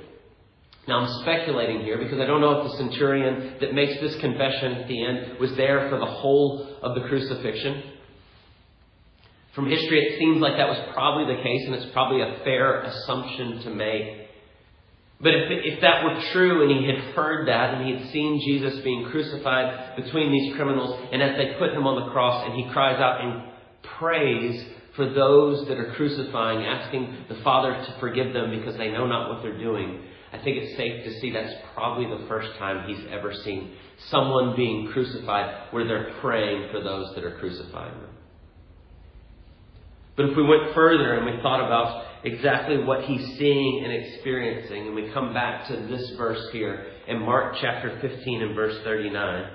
Now 0.88 1.00
I'm 1.00 1.22
speculating 1.22 1.82
here 1.82 1.98
because 1.98 2.20
I 2.20 2.26
don't 2.26 2.40
know 2.40 2.62
if 2.62 2.72
the 2.72 2.78
centurion 2.78 3.58
that 3.60 3.74
makes 3.74 4.00
this 4.00 4.20
confession 4.22 4.74
at 4.74 4.88
the 4.88 5.06
end 5.06 5.38
was 5.40 5.54
there 5.58 5.90
for 5.90 6.00
the 6.00 6.06
whole 6.06 6.78
of 6.82 6.96
the 6.96 7.08
crucifixion. 7.08 7.84
From 9.54 9.70
history, 9.70 10.00
it 10.00 10.20
seems 10.20 10.40
like 10.40 10.56
that 10.58 10.70
was 10.70 10.78
probably 10.94 11.36
the 11.36 11.42
case, 11.42 11.66
and 11.66 11.76
it's 11.76 11.92
probably 11.92 12.22
a 12.22 12.40
fair 12.44 12.82
assumption 12.82 13.64
to 13.64 13.70
make. 13.72 14.28
But 15.20 15.34
if, 15.34 15.50
if 15.50 15.82
that 15.82 16.04
were 16.04 16.22
true 16.32 16.62
and 16.62 16.80
he 16.80 16.86
had 16.86 17.16
heard 17.16 17.48
that 17.48 17.74
and 17.74 17.88
he 17.88 17.98
had 17.98 18.14
seen 18.14 18.40
Jesus 18.46 18.80
being 18.84 19.10
crucified 19.10 19.96
between 19.96 20.32
these 20.32 20.56
criminals, 20.56 21.10
and 21.12 21.24
as 21.24 21.36
they 21.38 21.56
put 21.58 21.72
him 21.74 21.88
on 21.88 22.06
the 22.06 22.12
cross 22.12 22.46
and 22.46 22.54
he 22.54 22.72
cries 22.72 23.00
out 23.00 23.22
in 23.22 23.52
praise 23.98 24.64
for 24.98 25.08
those 25.08 25.66
that 25.68 25.78
are 25.78 25.94
crucifying, 25.94 26.66
asking 26.66 27.26
the 27.30 27.36
Father 27.44 27.72
to 27.72 28.00
forgive 28.00 28.34
them 28.34 28.50
because 28.50 28.76
they 28.78 28.92
know 28.92 29.06
not 29.06 29.30
what 29.30 29.44
they're 29.44 29.58
doing, 29.58 30.02
I 30.34 30.40
think 30.40 30.58
it's 30.58 30.76
safe 30.76 31.06
to 31.06 31.20
see 31.22 31.32
that's 31.32 31.54
probably 31.74 32.06
the 32.06 32.28
first 32.28 32.50
time 32.58 32.90
he's 32.90 33.06
ever 33.10 33.34
seen 33.34 33.76
someone 34.10 34.56
being 34.58 34.90
crucified 34.92 35.72
where 35.72 35.88
they're 35.88 36.16
praying 36.20 36.70
for 36.72 36.82
those 36.82 37.16
that 37.16 37.24
are 37.24 37.38
crucifying 37.40 37.94
them. 38.02 38.10
But 40.18 40.26
if 40.26 40.36
we 40.36 40.44
went 40.44 40.74
further 40.74 41.14
and 41.14 41.26
we 41.26 41.42
thought 41.44 41.64
about 41.64 42.06
exactly 42.26 42.84
what 42.84 43.04
he's 43.04 43.38
seeing 43.38 43.84
and 43.86 43.94
experiencing, 43.94 44.88
and 44.88 44.96
we 44.96 45.12
come 45.14 45.34
back 45.34 45.68
to 45.68 45.76
this 45.88 46.12
verse 46.18 46.50
here 46.52 46.88
in 47.08 47.20
Mark 47.20 47.56
chapter 47.62 48.00
15 48.02 48.42
and 48.42 48.56
verse 48.56 48.84
39, 48.84 49.52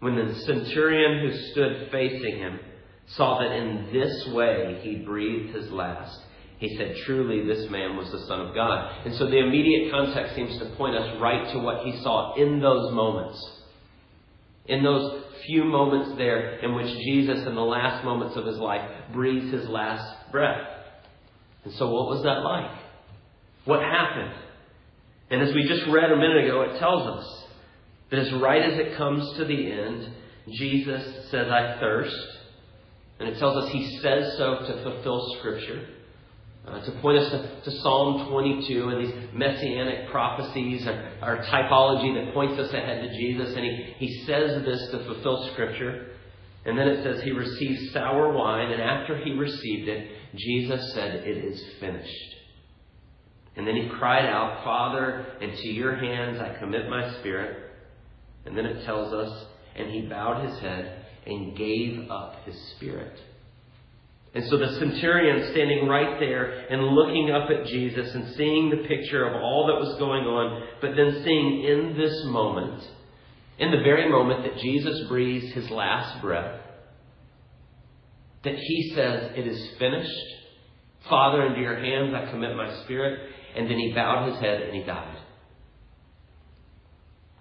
when 0.00 0.16
the 0.16 0.34
centurion 0.40 1.20
who 1.20 1.52
stood 1.52 1.88
facing 1.92 2.38
him 2.38 2.58
saw 3.08 3.38
that 3.38 3.52
in 3.52 3.92
this 3.92 4.28
way 4.34 4.80
he 4.82 4.96
breathed 4.96 5.54
his 5.54 5.70
last, 5.70 6.18
he 6.58 6.76
said, 6.76 6.96
Truly, 7.04 7.46
this 7.46 7.70
man 7.70 7.96
was 7.96 8.10
the 8.10 8.26
Son 8.26 8.40
of 8.40 8.54
God. 8.54 9.06
And 9.06 9.14
so 9.16 9.26
the 9.26 9.38
immediate 9.38 9.90
context 9.90 10.34
seems 10.34 10.58
to 10.58 10.74
point 10.76 10.96
us 10.96 11.20
right 11.20 11.52
to 11.52 11.58
what 11.58 11.84
he 11.84 12.00
saw 12.02 12.34
in 12.36 12.60
those 12.60 12.92
moments. 12.92 13.42
In 14.66 14.82
those 14.82 15.22
few 15.46 15.64
moments 15.64 16.16
there 16.16 16.58
in 16.58 16.74
which 16.74 16.86
Jesus, 16.86 17.46
in 17.46 17.54
the 17.54 17.60
last 17.60 18.04
moments 18.04 18.36
of 18.36 18.46
his 18.46 18.56
life, 18.56 18.88
breathed 19.12 19.52
his 19.52 19.68
last 19.68 20.32
breath. 20.32 20.66
And 21.64 21.74
so, 21.74 21.90
what 21.90 22.08
was 22.08 22.22
that 22.24 22.42
like? 22.42 22.70
What 23.64 23.80
happened? 23.80 24.34
And 25.30 25.42
as 25.42 25.54
we 25.54 25.68
just 25.68 25.86
read 25.88 26.10
a 26.10 26.16
minute 26.16 26.44
ago, 26.44 26.62
it 26.62 26.78
tells 26.78 27.06
us 27.06 27.44
that 28.10 28.20
as 28.20 28.32
right 28.34 28.62
as 28.62 28.78
it 28.78 28.96
comes 28.96 29.36
to 29.36 29.44
the 29.44 29.72
end, 29.72 30.08
Jesus 30.52 31.30
says, 31.30 31.48
I 31.50 31.78
thirst. 31.80 32.35
And 33.18 33.28
it 33.28 33.38
tells 33.38 33.56
us 33.56 33.72
he 33.72 33.98
says 34.00 34.36
so 34.36 34.58
to 34.58 34.82
fulfill 34.82 35.36
Scripture, 35.38 35.88
uh, 36.66 36.84
to 36.84 36.92
point 37.00 37.18
us 37.18 37.30
to, 37.30 37.70
to, 37.70 37.76
Psalm 37.78 38.28
22 38.28 38.88
and 38.88 39.06
these 39.06 39.14
messianic 39.32 40.10
prophecies 40.10 40.86
are, 40.86 41.12
are 41.22 41.44
typology 41.44 42.12
that 42.14 42.34
points 42.34 42.58
us 42.58 42.72
ahead 42.72 43.02
to 43.02 43.08
Jesus. 43.16 43.54
And 43.54 43.64
he, 43.64 43.94
he 43.98 44.24
says 44.24 44.64
this 44.64 44.88
to 44.90 45.04
fulfill 45.04 45.48
Scripture. 45.52 46.08
And 46.64 46.76
then 46.76 46.88
it 46.88 47.04
says 47.04 47.22
he 47.22 47.30
received 47.30 47.92
sour 47.92 48.32
wine, 48.32 48.72
and 48.72 48.82
after 48.82 49.16
he 49.18 49.30
received 49.30 49.88
it, 49.88 50.10
Jesus 50.34 50.92
said, 50.94 51.14
It 51.24 51.44
is 51.44 51.62
finished. 51.78 52.34
And 53.54 53.66
then 53.66 53.76
he 53.76 53.88
cried 53.88 54.26
out, 54.26 54.64
Father, 54.64 55.26
into 55.40 55.68
your 55.68 55.94
hands 55.94 56.40
I 56.40 56.58
commit 56.58 56.90
my 56.90 57.18
spirit. 57.20 57.70
And 58.44 58.58
then 58.58 58.66
it 58.66 58.84
tells 58.84 59.12
us, 59.12 59.46
and 59.76 59.90
he 59.90 60.02
bowed 60.02 60.46
his 60.46 60.58
head 60.58 61.05
and 61.26 61.56
gave 61.56 62.10
up 62.10 62.44
his 62.44 62.56
spirit. 62.76 63.18
And 64.34 64.44
so 64.48 64.58
the 64.58 64.78
centurion 64.78 65.50
standing 65.52 65.88
right 65.88 66.20
there 66.20 66.66
and 66.70 66.82
looking 66.82 67.30
up 67.30 67.48
at 67.50 67.66
Jesus 67.66 68.14
and 68.14 68.34
seeing 68.36 68.70
the 68.70 68.86
picture 68.88 69.26
of 69.26 69.34
all 69.34 69.66
that 69.66 69.80
was 69.80 69.98
going 69.98 70.24
on, 70.24 70.62
but 70.80 70.90
then 70.94 71.22
seeing 71.24 71.64
in 71.64 71.96
this 71.96 72.22
moment, 72.26 72.82
in 73.58 73.70
the 73.70 73.78
very 73.78 74.10
moment 74.10 74.42
that 74.42 74.60
Jesus 74.60 75.08
breathes 75.08 75.54
his 75.54 75.70
last 75.70 76.20
breath, 76.20 76.60
that 78.44 78.56
he 78.56 78.92
says, 78.94 79.32
It 79.36 79.46
is 79.46 79.70
finished. 79.78 80.10
Father, 81.08 81.46
into 81.46 81.60
your 81.60 81.78
hands 81.78 82.14
I 82.14 82.30
commit 82.30 82.56
my 82.56 82.82
spirit. 82.84 83.18
And 83.56 83.70
then 83.70 83.78
he 83.78 83.92
bowed 83.94 84.30
his 84.30 84.40
head 84.40 84.60
and 84.60 84.74
he 84.76 84.82
died. 84.82 85.16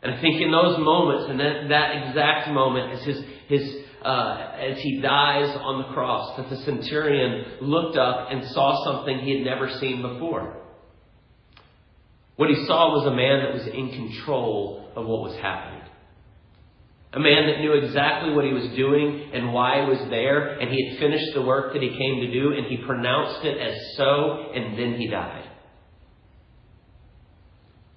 And 0.02 0.14
I 0.14 0.22
think 0.22 0.40
in 0.40 0.52
those 0.52 0.78
moments, 0.80 1.30
and 1.30 1.40
that, 1.40 1.70
that 1.70 2.08
exact 2.08 2.52
moment, 2.52 2.94
as 2.94 3.04
his, 3.04 3.18
his 3.48 3.86
uh, 4.06 4.52
as 4.60 4.78
he 4.82 5.02
dies 5.02 5.58
on 5.60 5.82
the 5.82 5.94
cross, 5.94 6.38
that 6.38 6.48
the 6.50 6.58
centurion 6.58 7.58
looked 7.62 7.98
up 7.98 8.28
and 8.30 8.46
saw 8.52 8.84
something 8.86 9.18
he 9.20 9.38
had 9.38 9.46
never 9.46 9.68
seen 9.80 10.04
before. 10.04 10.58
What 12.36 12.50
he 12.50 12.66
saw 12.68 12.92
was 12.92 13.08
a 13.08 13.16
man 13.16 13.44
that 13.44 13.54
was 13.54 13.66
in 13.66 13.90
control 13.90 14.92
of 14.96 15.08
what 15.08 15.22
was 15.22 15.36
happening. 15.42 15.82
A 17.14 17.20
man 17.20 17.48
that 17.48 17.62
knew 17.62 17.74
exactly 17.74 18.34
what 18.34 18.46
he 18.46 18.54
was 18.54 18.68
doing 18.76 19.32
and 19.34 19.54
why 19.54 19.82
he 19.82 19.90
was 19.90 20.10
there, 20.12 20.60
and 20.60 20.70
he 20.70 20.90
had 20.90 21.00
finished 21.00 21.34
the 21.34 21.42
work 21.42 21.74
that 21.74 21.82
he 21.82 21.90
came 21.90 22.20
to 22.22 22.32
do, 22.32 22.54
and 22.54 22.68
he 22.68 22.86
pronounced 22.86 23.44
it 23.44 23.58
as 23.58 23.74
so, 23.96 24.52
and 24.54 24.78
then 24.78 25.00
he 25.00 25.08
died. 25.08 25.50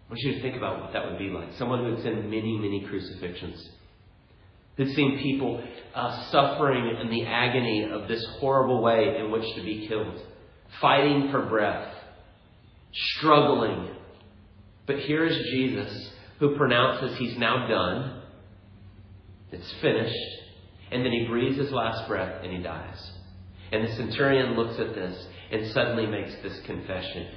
I 0.07 0.09
want 0.09 0.21
you 0.23 0.33
to 0.37 0.41
think 0.41 0.57
about 0.57 0.81
what 0.81 0.93
that 0.95 1.05
would 1.05 1.19
be 1.19 1.29
like. 1.29 1.49
Someone 1.59 1.85
who 1.85 1.97
had 1.97 2.03
seen 2.03 2.31
many, 2.31 2.57
many 2.57 2.87
crucifixions 2.89 3.69
who'd 4.79 4.95
seen 4.95 5.19
people 5.21 5.63
uh, 5.95 6.31
suffering 6.31 6.97
in 7.03 7.11
the 7.11 7.27
agony 7.27 7.89
of 7.91 8.09
this 8.09 8.25
horrible 8.39 8.81
way 8.81 9.17
in 9.19 9.31
which 9.31 9.45
to 9.57 9.63
be 9.63 9.87
killed, 9.89 10.23
fighting 10.81 11.31
for 11.31 11.43
breath, 11.47 11.93
struggling. 12.93 13.91
But 14.87 15.01
here 15.01 15.27
is 15.27 15.37
Jesus 15.51 16.13
who 16.39 16.57
pronounces 16.57 17.19
he's 17.19 17.37
now 17.37 17.67
done. 17.67 18.23
It's 19.51 19.75
finished. 19.83 20.15
And 20.93 21.05
then 21.05 21.13
he 21.13 21.27
breathes 21.27 21.59
his 21.59 21.73
last 21.73 22.09
breath 22.09 22.43
and 22.45 22.57
he 22.57 22.63
dies. 22.63 23.11
And 23.73 23.85
the 23.85 23.93
centurion 23.97 24.55
looks 24.55 24.79
at 24.79 24.95
this 24.95 25.27
and 25.51 25.73
suddenly 25.73 26.07
makes 26.07 26.35
this 26.43 26.61
confession. 26.67 27.29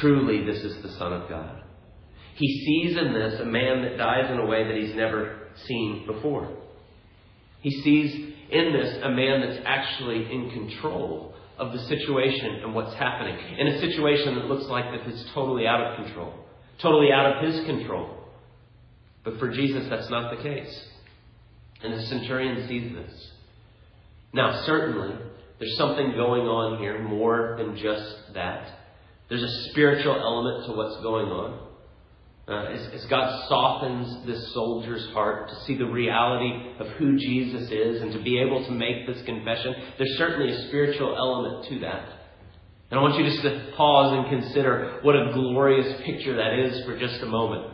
Truly, 0.00 0.44
this 0.44 0.62
is 0.62 0.82
the 0.82 0.92
Son 0.98 1.14
of 1.14 1.28
God. 1.30 1.62
He 2.34 2.46
sees 2.64 2.96
in 2.96 3.14
this 3.14 3.40
a 3.40 3.44
man 3.44 3.82
that 3.82 3.96
dies 3.96 4.30
in 4.30 4.38
a 4.38 4.46
way 4.46 4.64
that 4.64 4.76
he's 4.76 4.94
never 4.94 5.48
seen 5.66 6.04
before. 6.06 6.59
He 7.60 7.70
sees 7.82 8.34
in 8.50 8.72
this 8.72 8.98
a 9.02 9.10
man 9.10 9.40
that's 9.40 9.62
actually 9.64 10.30
in 10.32 10.50
control 10.50 11.34
of 11.58 11.72
the 11.72 11.78
situation 11.78 12.60
and 12.62 12.74
what's 12.74 12.94
happening. 12.94 13.36
In 13.58 13.66
a 13.66 13.80
situation 13.80 14.34
that 14.36 14.46
looks 14.46 14.64
like 14.64 14.84
that 14.86 15.06
it's 15.06 15.24
totally 15.34 15.66
out 15.66 15.80
of 15.80 16.04
control, 16.04 16.32
totally 16.80 17.12
out 17.12 17.36
of 17.36 17.44
his 17.44 17.64
control. 17.66 18.16
But 19.24 19.38
for 19.38 19.50
Jesus, 19.50 19.86
that's 19.90 20.08
not 20.08 20.34
the 20.34 20.42
case. 20.42 20.86
And 21.82 21.92
the 21.92 22.02
centurion 22.06 22.66
sees 22.66 22.92
this. 22.94 23.30
Now, 24.32 24.62
certainly, 24.64 25.14
there's 25.58 25.76
something 25.76 26.12
going 26.12 26.42
on 26.42 26.78
here 26.78 27.02
more 27.02 27.56
than 27.58 27.76
just 27.76 28.32
that. 28.34 28.78
There's 29.28 29.42
a 29.42 29.70
spiritual 29.70 30.14
element 30.14 30.66
to 30.66 30.72
what's 30.72 31.02
going 31.02 31.26
on. 31.26 31.69
Uh, 32.50 32.64
as, 32.64 32.80
as, 32.94 33.06
God 33.06 33.48
softens 33.48 34.26
this 34.26 34.52
soldier's 34.52 35.06
heart 35.12 35.48
to 35.50 35.54
see 35.66 35.78
the 35.78 35.84
reality 35.84 36.50
of 36.80 36.88
who 36.98 37.16
Jesus 37.16 37.70
is 37.70 38.02
and 38.02 38.12
to 38.12 38.20
be 38.24 38.40
able 38.40 38.64
to 38.64 38.72
make 38.72 39.06
this 39.06 39.22
confession, 39.24 39.72
there's 39.98 40.18
certainly 40.18 40.52
a 40.52 40.66
spiritual 40.66 41.14
element 41.16 41.68
to 41.68 41.78
that. 41.78 42.08
And 42.90 42.98
I 42.98 43.02
want 43.02 43.16
you 43.16 43.24
just 43.24 43.42
to 43.42 43.72
pause 43.76 44.18
and 44.18 44.42
consider 44.42 44.98
what 45.02 45.14
a 45.14 45.30
glorious 45.32 46.02
picture 46.04 46.34
that 46.38 46.58
is 46.58 46.84
for 46.84 46.98
just 46.98 47.22
a 47.22 47.26
moment. 47.26 47.72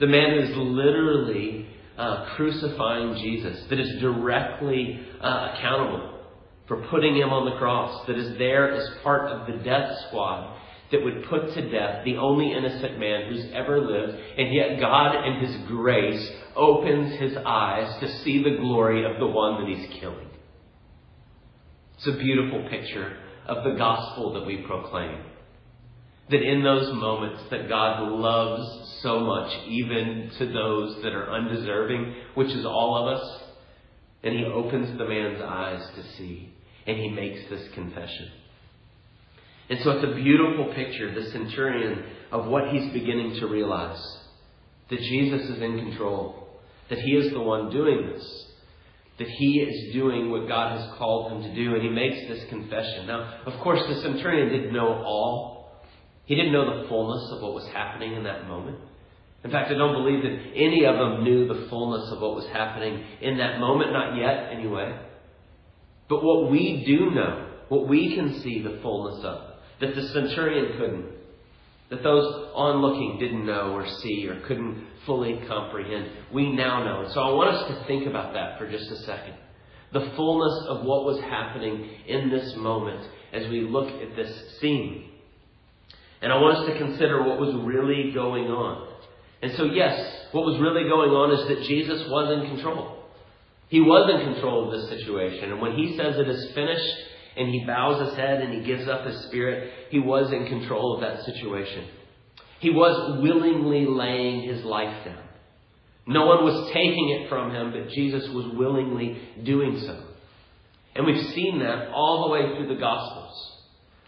The 0.00 0.06
man 0.06 0.30
who 0.30 0.38
is 0.38 0.56
literally 0.56 1.68
uh, 1.98 2.34
crucifying 2.36 3.16
Jesus, 3.22 3.66
that 3.68 3.78
is 3.78 4.00
directly 4.00 4.98
uh, 5.20 5.52
accountable 5.52 6.20
for 6.68 6.86
putting 6.88 7.16
him 7.16 7.30
on 7.30 7.50
the 7.50 7.58
cross, 7.58 8.06
that 8.06 8.16
is 8.16 8.38
there 8.38 8.72
as 8.72 8.88
part 9.02 9.30
of 9.30 9.46
the 9.46 9.62
death 9.62 9.94
squad 10.06 10.56
that 10.90 11.04
would 11.04 11.24
put 11.24 11.52
to 11.54 11.70
death 11.70 12.04
the 12.04 12.16
only 12.16 12.52
innocent 12.52 12.98
man 12.98 13.28
who's 13.28 13.44
ever 13.52 13.80
lived, 13.80 14.18
and 14.38 14.54
yet 14.54 14.80
God, 14.80 15.24
in 15.26 15.44
His 15.44 15.56
grace, 15.66 16.30
opens 16.56 17.18
his 17.18 17.36
eyes 17.36 18.00
to 18.00 18.18
see 18.22 18.42
the 18.42 18.56
glory 18.56 19.04
of 19.04 19.18
the 19.18 19.26
one 19.26 19.60
that 19.60 19.68
He's 19.68 20.00
killing. 20.00 20.28
It's 21.96 22.06
a 22.06 22.12
beautiful 22.12 22.68
picture 22.70 23.16
of 23.46 23.64
the 23.64 23.76
gospel 23.78 24.34
that 24.34 24.46
we 24.46 24.58
proclaim. 24.58 25.20
That 26.30 26.42
in 26.42 26.62
those 26.62 26.92
moments 26.94 27.42
that 27.50 27.68
God 27.68 28.02
loves 28.02 29.00
so 29.02 29.20
much, 29.20 29.66
even 29.66 30.30
to 30.38 30.46
those 30.46 31.02
that 31.02 31.14
are 31.14 31.30
undeserving, 31.30 32.14
which 32.34 32.50
is 32.50 32.64
all 32.64 32.96
of 32.96 33.18
us, 33.18 33.42
and 34.22 34.34
He 34.34 34.44
opens 34.44 34.96
the 34.96 35.08
man's 35.08 35.42
eyes 35.42 35.86
to 35.96 36.16
see, 36.16 36.52
and 36.86 36.96
He 36.96 37.08
makes 37.10 37.48
this 37.50 37.68
confession. 37.74 38.30
And 39.70 39.80
so 39.82 39.90
it's 39.90 40.04
a 40.04 40.14
beautiful 40.14 40.72
picture, 40.74 41.14
the 41.14 41.30
centurion, 41.30 42.04
of 42.32 42.46
what 42.46 42.68
he's 42.68 42.92
beginning 42.92 43.38
to 43.40 43.46
realize. 43.46 44.02
That 44.90 44.98
Jesus 44.98 45.42
is 45.50 45.60
in 45.60 45.78
control. 45.78 46.48
That 46.88 46.98
he 46.98 47.12
is 47.12 47.32
the 47.32 47.40
one 47.40 47.70
doing 47.70 48.10
this. 48.12 48.46
That 49.18 49.28
he 49.28 49.60
is 49.60 49.92
doing 49.92 50.30
what 50.30 50.48
God 50.48 50.78
has 50.78 50.96
called 50.96 51.32
him 51.32 51.42
to 51.42 51.54
do. 51.54 51.74
And 51.74 51.82
he 51.82 51.90
makes 51.90 52.28
this 52.28 52.48
confession. 52.48 53.06
Now, 53.06 53.40
of 53.44 53.60
course, 53.60 53.80
the 53.88 54.00
centurion 54.00 54.48
didn't 54.48 54.72
know 54.72 55.02
all. 55.04 55.82
He 56.24 56.34
didn't 56.34 56.52
know 56.52 56.82
the 56.82 56.88
fullness 56.88 57.30
of 57.32 57.42
what 57.42 57.54
was 57.54 57.66
happening 57.68 58.14
in 58.14 58.24
that 58.24 58.46
moment. 58.48 58.78
In 59.44 59.50
fact, 59.50 59.70
I 59.70 59.74
don't 59.74 59.94
believe 59.94 60.22
that 60.22 60.52
any 60.56 60.84
of 60.84 60.96
them 60.96 61.24
knew 61.24 61.46
the 61.46 61.68
fullness 61.68 62.10
of 62.10 62.20
what 62.20 62.34
was 62.34 62.46
happening 62.48 63.04
in 63.20 63.38
that 63.38 63.60
moment, 63.60 63.92
not 63.92 64.16
yet 64.16 64.52
anyway. 64.52 64.98
But 66.08 66.24
what 66.24 66.50
we 66.50 66.84
do 66.86 67.10
know, 67.10 67.48
what 67.68 67.86
we 67.86 68.14
can 68.14 68.40
see 68.40 68.62
the 68.62 68.78
fullness 68.82 69.24
of, 69.24 69.47
that 69.80 69.94
the 69.94 70.08
centurion 70.08 70.78
couldn't, 70.78 71.06
that 71.90 72.02
those 72.02 72.50
onlooking 72.54 73.18
didn't 73.18 73.46
know 73.46 73.72
or 73.72 73.86
see 74.00 74.26
or 74.26 74.40
couldn't 74.46 74.86
fully 75.06 75.40
comprehend. 75.48 76.10
We 76.32 76.52
now 76.52 76.84
know. 76.84 77.04
And 77.04 77.12
so 77.12 77.20
I 77.20 77.32
want 77.32 77.54
us 77.54 77.68
to 77.68 77.86
think 77.86 78.06
about 78.06 78.34
that 78.34 78.58
for 78.58 78.70
just 78.70 78.90
a 78.90 78.96
second. 79.04 79.34
The 79.92 80.12
fullness 80.16 80.66
of 80.68 80.84
what 80.84 81.04
was 81.04 81.20
happening 81.20 81.88
in 82.06 82.28
this 82.28 82.54
moment 82.56 83.08
as 83.32 83.48
we 83.48 83.62
look 83.62 83.88
at 83.88 84.16
this 84.16 84.58
scene. 84.60 85.10
And 86.20 86.32
I 86.32 86.36
want 86.36 86.58
us 86.58 86.66
to 86.66 86.78
consider 86.78 87.22
what 87.22 87.38
was 87.38 87.54
really 87.64 88.12
going 88.12 88.46
on. 88.46 88.88
And 89.40 89.54
so, 89.56 89.64
yes, 89.64 90.26
what 90.32 90.44
was 90.44 90.60
really 90.60 90.82
going 90.88 91.10
on 91.10 91.30
is 91.30 91.48
that 91.48 91.66
Jesus 91.68 92.06
was 92.10 92.32
in 92.32 92.54
control. 92.54 93.04
He 93.68 93.80
was 93.80 94.10
in 94.10 94.32
control 94.34 94.66
of 94.66 94.72
this 94.72 94.88
situation. 94.88 95.52
And 95.52 95.60
when 95.60 95.76
he 95.76 95.96
says 95.96 96.16
it 96.18 96.28
is 96.28 96.52
finished, 96.54 96.96
and 97.38 97.48
he 97.48 97.64
bows 97.64 98.08
his 98.08 98.16
head 98.16 98.40
and 98.40 98.52
he 98.52 98.60
gives 98.60 98.88
up 98.88 99.06
his 99.06 99.16
spirit, 99.26 99.72
he 99.90 99.98
was 99.98 100.32
in 100.32 100.46
control 100.46 100.94
of 100.94 101.00
that 101.00 101.24
situation. 101.24 101.88
He 102.60 102.70
was 102.70 103.20
willingly 103.22 103.86
laying 103.86 104.42
his 104.42 104.64
life 104.64 105.04
down. 105.04 105.22
No 106.06 106.26
one 106.26 106.44
was 106.44 106.70
taking 106.72 107.10
it 107.10 107.28
from 107.28 107.50
him, 107.50 107.72
but 107.72 107.90
Jesus 107.90 108.28
was 108.30 108.46
willingly 108.54 109.20
doing 109.44 109.78
so. 109.80 110.04
And 110.94 111.06
we've 111.06 111.32
seen 111.32 111.60
that 111.60 111.90
all 111.90 112.26
the 112.26 112.32
way 112.32 112.56
through 112.56 112.74
the 112.74 112.80
Gospels. 112.80 113.52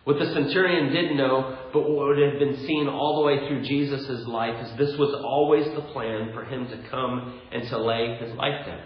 What 0.04 0.18
the 0.18 0.32
centurion 0.32 0.92
didn't 0.92 1.16
know, 1.16 1.58
but 1.72 1.82
what 1.82 2.08
would 2.08 2.18
have 2.18 2.38
been 2.38 2.66
seen 2.66 2.88
all 2.88 3.20
the 3.20 3.26
way 3.26 3.46
through 3.46 3.62
Jesus' 3.62 4.26
life, 4.26 4.64
is 4.64 4.76
this 4.76 4.98
was 4.98 5.14
always 5.22 5.66
the 5.74 5.92
plan 5.92 6.32
for 6.32 6.44
him 6.44 6.66
to 6.68 6.88
come 6.88 7.40
and 7.52 7.68
to 7.68 7.78
lay 7.78 8.16
his 8.16 8.34
life 8.34 8.66
down. 8.66 8.82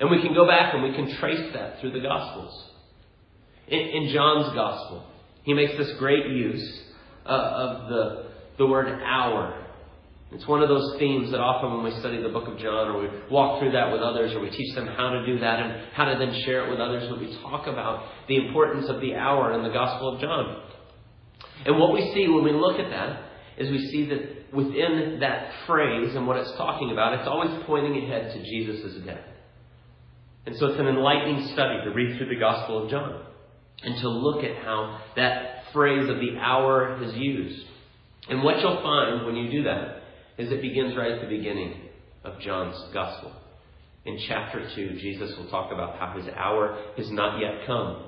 And 0.00 0.10
we 0.10 0.22
can 0.22 0.34
go 0.34 0.46
back 0.46 0.74
and 0.74 0.82
we 0.82 0.94
can 0.94 1.14
trace 1.18 1.52
that 1.52 1.80
through 1.80 1.92
the 1.92 2.00
Gospels. 2.00 2.70
In, 3.68 3.78
in 3.78 4.12
John's 4.12 4.54
gospel, 4.54 5.06
he 5.42 5.54
makes 5.54 5.76
this 5.76 5.92
great 5.98 6.26
use 6.26 6.82
uh, 7.26 7.28
of 7.28 7.88
the, 7.88 8.30
the 8.58 8.66
word 8.66 8.88
hour. 9.02 9.60
It's 10.32 10.46
one 10.48 10.62
of 10.62 10.68
those 10.68 10.98
themes 10.98 11.30
that 11.30 11.38
often 11.38 11.74
when 11.74 11.84
we 11.84 11.98
study 12.00 12.20
the 12.20 12.28
book 12.28 12.48
of 12.48 12.58
John 12.58 12.88
or 12.88 13.02
we 13.02 13.08
walk 13.30 13.60
through 13.60 13.72
that 13.72 13.92
with 13.92 14.00
others 14.00 14.32
or 14.32 14.40
we 14.40 14.50
teach 14.50 14.74
them 14.74 14.86
how 14.86 15.10
to 15.10 15.24
do 15.24 15.38
that 15.38 15.60
and 15.60 15.92
how 15.92 16.06
to 16.06 16.18
then 16.18 16.34
share 16.42 16.66
it 16.66 16.70
with 16.70 16.80
others, 16.80 17.08
when 17.10 17.20
we 17.20 17.38
talk 17.40 17.66
about 17.66 18.08
the 18.26 18.36
importance 18.36 18.88
of 18.88 19.00
the 19.00 19.14
hour 19.14 19.52
in 19.52 19.62
the 19.62 19.70
Gospel 19.70 20.14
of 20.14 20.20
John. 20.20 20.62
And 21.64 21.78
what 21.78 21.92
we 21.92 22.12
see 22.12 22.26
when 22.28 22.42
we 22.42 22.52
look 22.52 22.80
at 22.80 22.90
that 22.90 23.22
is 23.58 23.70
we 23.70 23.86
see 23.90 24.08
that 24.08 24.52
within 24.52 25.18
that 25.20 25.52
phrase 25.66 26.14
and 26.16 26.26
what 26.26 26.36
it's 26.36 26.50
talking 26.52 26.90
about, 26.90 27.18
it's 27.18 27.28
always 27.28 27.62
pointing 27.64 28.04
ahead 28.04 28.32
to 28.32 28.42
Jesus' 28.42 28.94
death. 29.04 29.24
And 30.46 30.56
so 30.56 30.66
it's 30.66 30.80
an 30.80 30.88
enlightening 30.88 31.46
study 31.52 31.84
to 31.84 31.90
read 31.90 32.18
through 32.18 32.28
the 32.28 32.40
Gospel 32.40 32.84
of 32.84 32.90
John 32.90 33.24
and 33.82 34.00
to 34.00 34.08
look 34.08 34.44
at 34.44 34.64
how 34.64 35.00
that 35.16 35.64
phrase 35.72 36.08
of 36.08 36.16
the 36.16 36.38
hour 36.38 37.02
is 37.02 37.14
used. 37.14 37.66
And 38.28 38.42
what 38.42 38.60
you'll 38.60 38.82
find 38.82 39.26
when 39.26 39.36
you 39.36 39.50
do 39.50 39.62
that 39.64 40.02
is 40.38 40.50
it 40.50 40.62
begins 40.62 40.96
right 40.96 41.12
at 41.12 41.20
the 41.20 41.36
beginning 41.36 41.74
of 42.24 42.40
John's 42.40 42.80
Gospel. 42.92 43.32
In 44.04 44.18
chapter 44.28 44.68
2, 44.74 44.98
Jesus 45.00 45.36
will 45.36 45.48
talk 45.48 45.72
about 45.72 45.98
how 45.98 46.16
his 46.16 46.28
hour 46.34 46.78
has 46.96 47.10
not 47.10 47.40
yet 47.40 47.66
come. 47.66 48.04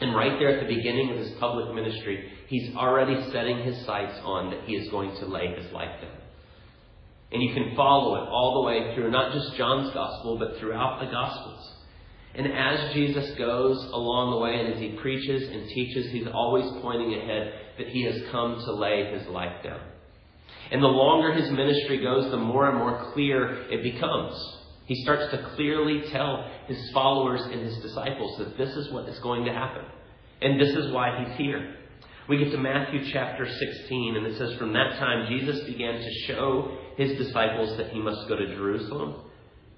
And 0.00 0.14
right 0.14 0.38
there 0.38 0.58
at 0.58 0.66
the 0.66 0.74
beginning 0.74 1.10
of 1.10 1.18
his 1.18 1.30
public 1.38 1.74
ministry, 1.74 2.30
he's 2.48 2.74
already 2.74 3.30
setting 3.30 3.62
his 3.62 3.84
sights 3.86 4.18
on 4.22 4.50
that 4.50 4.64
he 4.64 4.74
is 4.74 4.90
going 4.90 5.16
to 5.16 5.26
lay 5.26 5.54
his 5.54 5.70
life 5.72 6.00
down. 6.00 6.10
And 7.32 7.42
you 7.42 7.54
can 7.54 7.74
follow 7.76 8.16
it 8.16 8.28
all 8.28 8.62
the 8.62 8.68
way 8.68 8.94
through 8.94 9.10
not 9.10 9.32
just 9.32 9.56
John's 9.56 9.92
Gospel, 9.94 10.38
but 10.38 10.58
throughout 10.58 11.00
the 11.00 11.10
Gospels. 11.10 11.72
And 12.36 12.48
as 12.48 12.92
Jesus 12.92 13.30
goes 13.38 13.76
along 13.92 14.32
the 14.32 14.38
way 14.38 14.58
and 14.58 14.74
as 14.74 14.80
he 14.80 14.96
preaches 15.00 15.48
and 15.48 15.68
teaches, 15.68 16.10
he's 16.10 16.26
always 16.26 16.64
pointing 16.82 17.14
ahead 17.14 17.52
that 17.78 17.88
he 17.88 18.02
has 18.04 18.20
come 18.32 18.56
to 18.56 18.72
lay 18.72 19.12
his 19.12 19.26
life 19.28 19.62
down. 19.62 19.80
And 20.72 20.82
the 20.82 20.88
longer 20.88 21.32
his 21.32 21.50
ministry 21.50 22.02
goes, 22.02 22.30
the 22.30 22.36
more 22.36 22.68
and 22.68 22.78
more 22.78 23.12
clear 23.12 23.68
it 23.70 23.82
becomes. 23.82 24.34
He 24.86 25.02
starts 25.02 25.30
to 25.30 25.50
clearly 25.54 26.02
tell 26.10 26.50
his 26.66 26.90
followers 26.92 27.40
and 27.42 27.60
his 27.60 27.76
disciples 27.78 28.36
that 28.38 28.58
this 28.58 28.74
is 28.76 28.92
what 28.92 29.08
is 29.08 29.18
going 29.20 29.44
to 29.44 29.52
happen. 29.52 29.84
And 30.42 30.60
this 30.60 30.70
is 30.70 30.92
why 30.92 31.24
he's 31.24 31.36
here. 31.36 31.76
We 32.28 32.38
get 32.38 32.50
to 32.52 32.58
Matthew 32.58 33.12
chapter 33.12 33.46
16, 33.46 34.16
and 34.16 34.26
it 34.26 34.38
says, 34.38 34.58
From 34.58 34.72
that 34.72 34.98
time, 34.98 35.28
Jesus 35.28 35.60
began 35.66 35.94
to 36.00 36.10
show 36.26 36.78
his 36.96 37.16
disciples 37.18 37.76
that 37.76 37.90
he 37.90 38.00
must 38.00 38.28
go 38.28 38.36
to 38.36 38.54
Jerusalem 38.54 39.16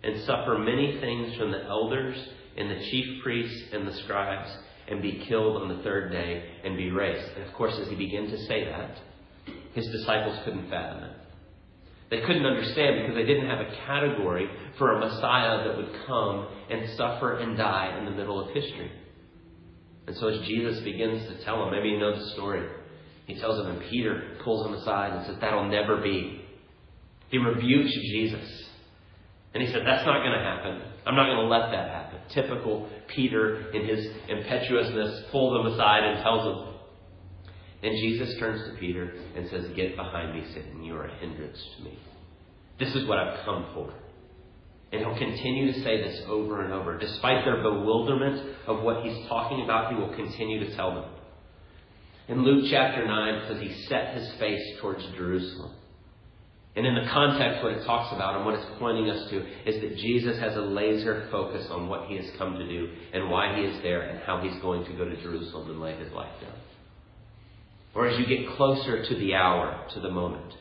and 0.03 0.23
suffer 0.25 0.57
many 0.59 0.99
things 1.01 1.37
from 1.37 1.51
the 1.51 1.65
elders 1.65 2.17
and 2.57 2.71
the 2.71 2.91
chief 2.91 3.23
priests 3.23 3.65
and 3.73 3.87
the 3.87 3.95
scribes 4.05 4.51
and 4.89 5.03
be 5.03 5.25
killed 5.29 5.63
on 5.63 5.69
the 5.69 5.83
third 5.83 6.13
day 6.13 6.45
and 6.65 6.77
be 6.77 6.91
raised. 6.91 7.37
And 7.37 7.45
of 7.47 7.53
course, 7.55 7.75
as 7.79 7.89
he 7.89 7.97
began 7.97 8.27
to 8.29 8.39
say 8.47 8.65
that, 8.65 8.99
his 9.75 9.87
disciples 9.89 10.39
couldn't 10.45 10.71
fathom 10.71 11.05
it. 11.05 11.17
They 12.09 12.21
couldn't 12.21 12.47
understand 12.47 13.01
because 13.01 13.17
they 13.17 13.27
didn't 13.27 13.49
have 13.49 13.61
a 13.61 13.77
category 13.85 14.49
for 14.79 14.93
a 14.93 15.01
Messiah 15.01 15.67
that 15.67 15.77
would 15.77 16.07
come 16.07 16.47
and 16.71 16.89
suffer 16.97 17.39
and 17.39 17.57
die 17.57 17.99
in 17.99 18.05
the 18.05 18.13
middle 18.13 18.41
of 18.41 18.55
history. 18.55 18.91
And 20.07 20.17
so 20.17 20.29
as 20.29 20.47
Jesus 20.47 20.81
begins 20.85 21.27
to 21.29 21.45
tell 21.45 21.65
them, 21.65 21.73
maybe 21.73 21.89
you 21.89 21.99
know 21.99 22.17
the 22.17 22.31
story. 22.31 22.65
He 23.27 23.35
tells 23.41 23.59
him, 23.59 23.67
and 23.67 23.91
Peter 23.91 24.39
pulls 24.45 24.65
him 24.67 24.75
aside 24.75 25.17
and 25.17 25.27
says, 25.27 25.37
That'll 25.41 25.69
never 25.69 25.97
be. 26.01 26.45
He 27.29 27.39
rebukes 27.39 27.93
Jesus. 27.93 28.69
And 29.53 29.63
he 29.63 29.73
said, 29.73 29.83
That's 29.85 30.07
not 30.07 30.21
going 30.21 30.39
to 30.39 30.45
happen. 30.45 30.83
I'm 31.07 31.15
not 31.15 31.27
going 31.27 31.39
to 31.39 31.47
let 31.47 31.71
that 31.71 31.89
happen. 31.89 32.19
Typical 32.31 32.89
Peter, 33.07 33.71
in 33.71 33.87
his 33.87 34.07
impetuousness, 34.29 35.25
pulls 35.31 35.61
him 35.61 35.73
aside 35.73 36.03
and 36.03 36.23
tells 36.23 36.45
him. 36.45 36.75
And 37.83 37.97
Jesus 37.99 38.37
turns 38.41 38.69
to 38.69 38.77
Peter 38.81 39.15
and 39.37 39.49
says, 39.49 39.67
Get 39.77 39.97
behind 39.97 40.35
me, 40.35 40.45
Satan. 40.53 40.83
You 40.83 40.97
are 40.97 41.07
a 41.07 41.15
hindrance 41.19 41.63
to 41.77 41.85
me. 41.85 41.97
This 42.81 42.95
is 42.97 43.07
what 43.07 43.19
I've 43.19 43.45
come 43.45 43.67
for. 43.73 43.95
And 44.93 45.01
he'll 45.01 45.19
continue 45.19 45.73
to 45.73 45.83
say 45.83 46.03
this 46.03 46.23
over 46.29 46.65
and 46.65 46.73
over. 46.73 46.99
Despite 46.99 47.45
their 47.45 47.63
bewilderment 47.63 48.57
of 48.67 48.83
what 48.83 49.05
he's 49.05 49.27
talking 49.29 49.63
about, 49.63 49.93
he 49.93 49.99
will 49.99 50.15
continue 50.15 50.61
to 50.61 50.75
tell 50.75 50.95
them. 50.95 51.11
In 52.29 52.43
Luke 52.43 52.67
chapter 52.71 53.07
9, 53.07 53.35
it 53.35 53.49
says 53.49 53.61
he 53.61 53.85
set 53.85 54.17
his 54.17 54.33
face 54.41 54.63
towards 54.81 55.05
Jerusalem. 55.17 55.73
And 56.77 56.87
in 56.87 56.95
the 56.95 57.09
context, 57.11 57.65
what 57.65 57.73
it 57.73 57.85
talks 57.85 58.15
about 58.15 58.37
and 58.37 58.45
what 58.45 58.55
it's 58.55 58.67
pointing 58.79 59.09
us 59.09 59.31
to 59.31 59.39
is 59.67 59.81
that 59.81 59.97
Jesus 59.97 60.39
has 60.39 60.57
a 60.57 60.61
laser 60.61 61.27
focus 61.31 61.67
on 61.71 61.89
what 61.89 62.07
he 62.09 62.17
has 62.17 62.27
come 62.37 62.59
to 62.59 62.69
do 62.69 62.93
and 63.15 63.31
why 63.31 63.57
he 63.57 63.63
is 63.63 63.83
there 63.83 64.03
and 64.03 64.21
how 64.21 64.41
he's 64.43 64.61
going 64.61 64.85
to 64.85 64.93
go 64.93 65.07
to 65.07 65.23
Jerusalem 65.23 65.71
and 65.71 65.81
lay 65.81 65.97
his 65.97 66.13
life 66.13 66.33
down. 66.43 66.53
Or 67.95 68.07
as 68.07 68.19
you 68.19 68.27
get 68.27 68.55
closer 68.57 69.09
to 69.09 69.15
the 69.15 69.35
hour, 69.35 69.87
to 69.95 70.01
the 70.01 70.11
moment, 70.11 70.53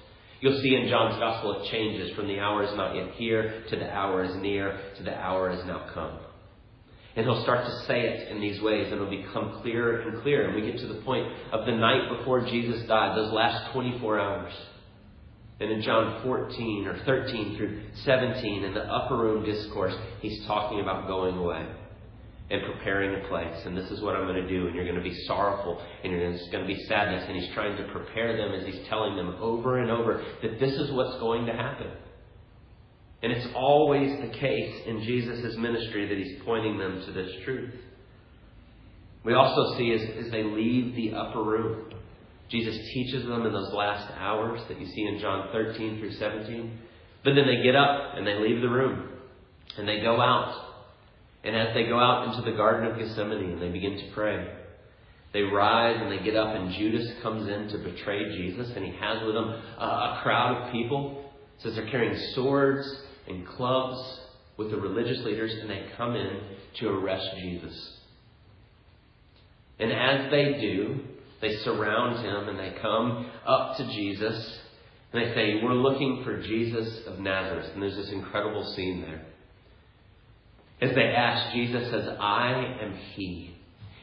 You'll 0.41 0.61
see 0.61 0.75
in 0.75 0.89
John's 0.89 1.17
Gospel 1.17 1.61
it 1.61 1.71
changes 1.71 2.15
from 2.15 2.27
the 2.27 2.39
hour 2.39 2.63
is 2.63 2.75
not 2.75 2.95
yet 2.95 3.13
here 3.15 3.63
to 3.69 3.75
the 3.75 3.89
hour 3.91 4.23
is 4.23 4.35
near 4.35 4.79
to 4.97 5.03
the 5.03 5.15
hour 5.15 5.49
is 5.49 5.65
now 5.65 5.89
come. 5.93 6.19
And 7.15 7.25
he'll 7.25 7.41
start 7.41 7.65
to 7.65 7.85
say 7.87 8.01
it 8.01 8.29
in 8.29 8.41
these 8.41 8.61
ways, 8.61 8.91
and 8.91 9.01
it'll 9.01 9.09
become 9.09 9.61
clearer 9.61 10.01
and 10.01 10.21
clearer. 10.21 10.47
And 10.47 10.55
we 10.55 10.69
get 10.69 10.79
to 10.81 10.87
the 10.87 11.01
point 11.01 11.25
of 11.53 11.65
the 11.65 11.71
night 11.71 12.15
before 12.17 12.45
Jesus 12.45 12.85
died, 12.87 13.17
those 13.17 13.31
last 13.31 13.71
24 13.71 14.19
hours. 14.19 14.53
And 15.59 15.71
in 15.71 15.81
John 15.81 16.21
14 16.23 16.87
or 16.87 16.99
13 17.05 17.55
through 17.55 17.81
17, 18.03 18.63
in 18.63 18.73
the 18.73 18.81
upper 18.81 19.15
room 19.15 19.45
discourse, 19.45 19.95
he's 20.21 20.45
talking 20.45 20.81
about 20.81 21.07
going 21.07 21.37
away 21.37 21.65
and 22.49 22.61
preparing 22.73 23.23
a 23.23 23.27
place. 23.27 23.65
And 23.65 23.75
this 23.75 23.89
is 23.89 24.01
what 24.01 24.15
I'm 24.15 24.27
going 24.27 24.41
to 24.41 24.49
do. 24.49 24.67
And 24.67 24.75
you're 24.75 24.85
going 24.85 24.97
to 24.97 25.01
be 25.01 25.15
sorrowful 25.25 25.81
and 26.03 26.13
there's 26.13 26.47
going 26.49 26.67
to 26.67 26.73
be 26.73 26.83
sadness. 26.85 27.23
And 27.27 27.37
he's 27.37 27.53
trying 27.53 27.77
to 27.77 27.91
prepare 27.91 28.35
them 28.35 28.53
as 28.53 28.65
he's 28.65 28.85
telling 28.87 29.15
them 29.15 29.35
over 29.39 29.79
and 29.79 29.89
over 29.89 30.23
that 30.41 30.59
this 30.59 30.73
is 30.73 30.91
what's 30.91 31.17
going 31.19 31.45
to 31.45 31.53
happen. 31.53 31.87
And 33.23 33.31
it's 33.31 33.47
always 33.55 34.11
the 34.21 34.37
case 34.37 34.81
in 34.85 35.01
Jesus' 35.03 35.55
ministry 35.55 36.07
that 36.07 36.17
he's 36.17 36.43
pointing 36.43 36.77
them 36.77 37.01
to 37.05 37.11
this 37.11 37.31
truth. 37.45 37.73
We 39.23 39.33
also 39.33 39.77
see 39.77 39.91
as, 39.93 40.25
as 40.25 40.31
they 40.31 40.43
leave 40.43 40.95
the 40.95 41.15
upper 41.15 41.41
room, 41.41 41.84
Jesus 42.49 42.75
teaches 42.93 43.25
them 43.25 43.45
in 43.45 43.51
those 43.51 43.73
last 43.73 44.11
hours 44.17 44.61
that 44.67 44.79
you 44.79 44.85
see 44.87 45.05
in 45.05 45.19
John 45.19 45.49
13 45.51 45.99
through 45.99 46.13
17. 46.13 46.79
But 47.23 47.33
then 47.33 47.47
they 47.47 47.63
get 47.63 47.75
up 47.75 48.15
and 48.15 48.25
they 48.25 48.35
leave 48.35 48.61
the 48.61 48.69
room 48.69 49.09
and 49.77 49.87
they 49.87 50.01
go 50.01 50.21
out 50.21 50.65
and 51.45 51.55
as 51.55 51.75
they 51.75 51.85
go 51.85 51.99
out 51.99 52.27
into 52.27 52.49
the 52.49 52.57
Garden 52.57 52.91
of 52.91 52.97
Gethsemane 52.97 53.51
and 53.51 53.61
they 53.61 53.69
begin 53.69 53.97
to 53.97 54.11
pray, 54.13 54.51
they 55.31 55.43
rise 55.43 55.97
and 56.01 56.11
they 56.11 56.23
get 56.23 56.35
up, 56.35 56.55
and 56.55 56.73
Judas 56.73 57.07
comes 57.21 57.47
in 57.47 57.67
to 57.67 57.77
betray 57.77 58.35
Jesus, 58.35 58.71
and 58.75 58.83
he 58.83 58.91
has 58.99 59.21
with 59.23 59.35
him 59.35 59.49
a 59.77 60.19
crowd 60.23 60.55
of 60.55 60.71
people. 60.71 61.31
It 61.57 61.61
says 61.61 61.75
they're 61.75 61.89
carrying 61.89 62.17
swords 62.33 62.87
and 63.27 63.47
clubs 63.47 64.21
with 64.57 64.71
the 64.71 64.77
religious 64.77 65.23
leaders, 65.23 65.53
and 65.53 65.69
they 65.69 65.85
come 65.97 66.15
in 66.15 66.39
to 66.79 66.89
arrest 66.89 67.27
Jesus. 67.37 67.99
And 69.77 69.91
as 69.91 70.31
they 70.31 70.57
do, 70.59 70.99
they 71.41 71.55
surround 71.57 72.25
him 72.25 72.49
and 72.49 72.59
they 72.59 72.79
come 72.81 73.29
up 73.45 73.77
to 73.77 73.85
Jesus 73.87 74.59
and 75.11 75.21
they 75.21 75.33
say, 75.33 75.61
We're 75.63 75.73
looking 75.73 76.23
for 76.23 76.41
Jesus 76.41 77.05
of 77.07 77.19
Nazareth. 77.19 77.71
And 77.73 77.81
there's 77.81 77.95
this 77.95 78.11
incredible 78.11 78.63
scene 78.75 79.01
there. 79.01 79.25
As 80.81 80.93
they 80.93 81.03
ask, 81.05 81.53
Jesus 81.53 81.89
says, 81.89 82.07
I 82.19 82.77
am 82.81 82.95
He. 83.13 83.55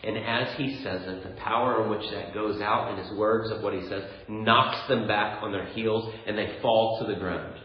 And 0.05 0.19
as 0.19 0.57
he 0.57 0.83
says 0.83 1.03
it, 1.07 1.23
the 1.23 1.41
power 1.41 1.85
in 1.85 1.91
which 1.91 2.11
that 2.11 2.35
goes 2.35 2.61
out 2.61 2.91
in 2.91 3.05
his 3.05 3.17
words 3.17 3.51
of 3.53 3.63
what 3.63 3.73
he 3.73 3.87
says 3.89 4.03
knocks 4.29 4.89
them 4.89 5.07
back 5.07 5.41
on 5.43 5.53
their 5.53 5.67
heels 5.67 6.13
and 6.27 6.37
they 6.37 6.59
fall 6.61 6.99
to 6.99 7.13
the 7.13 7.21
ground. 7.21 7.61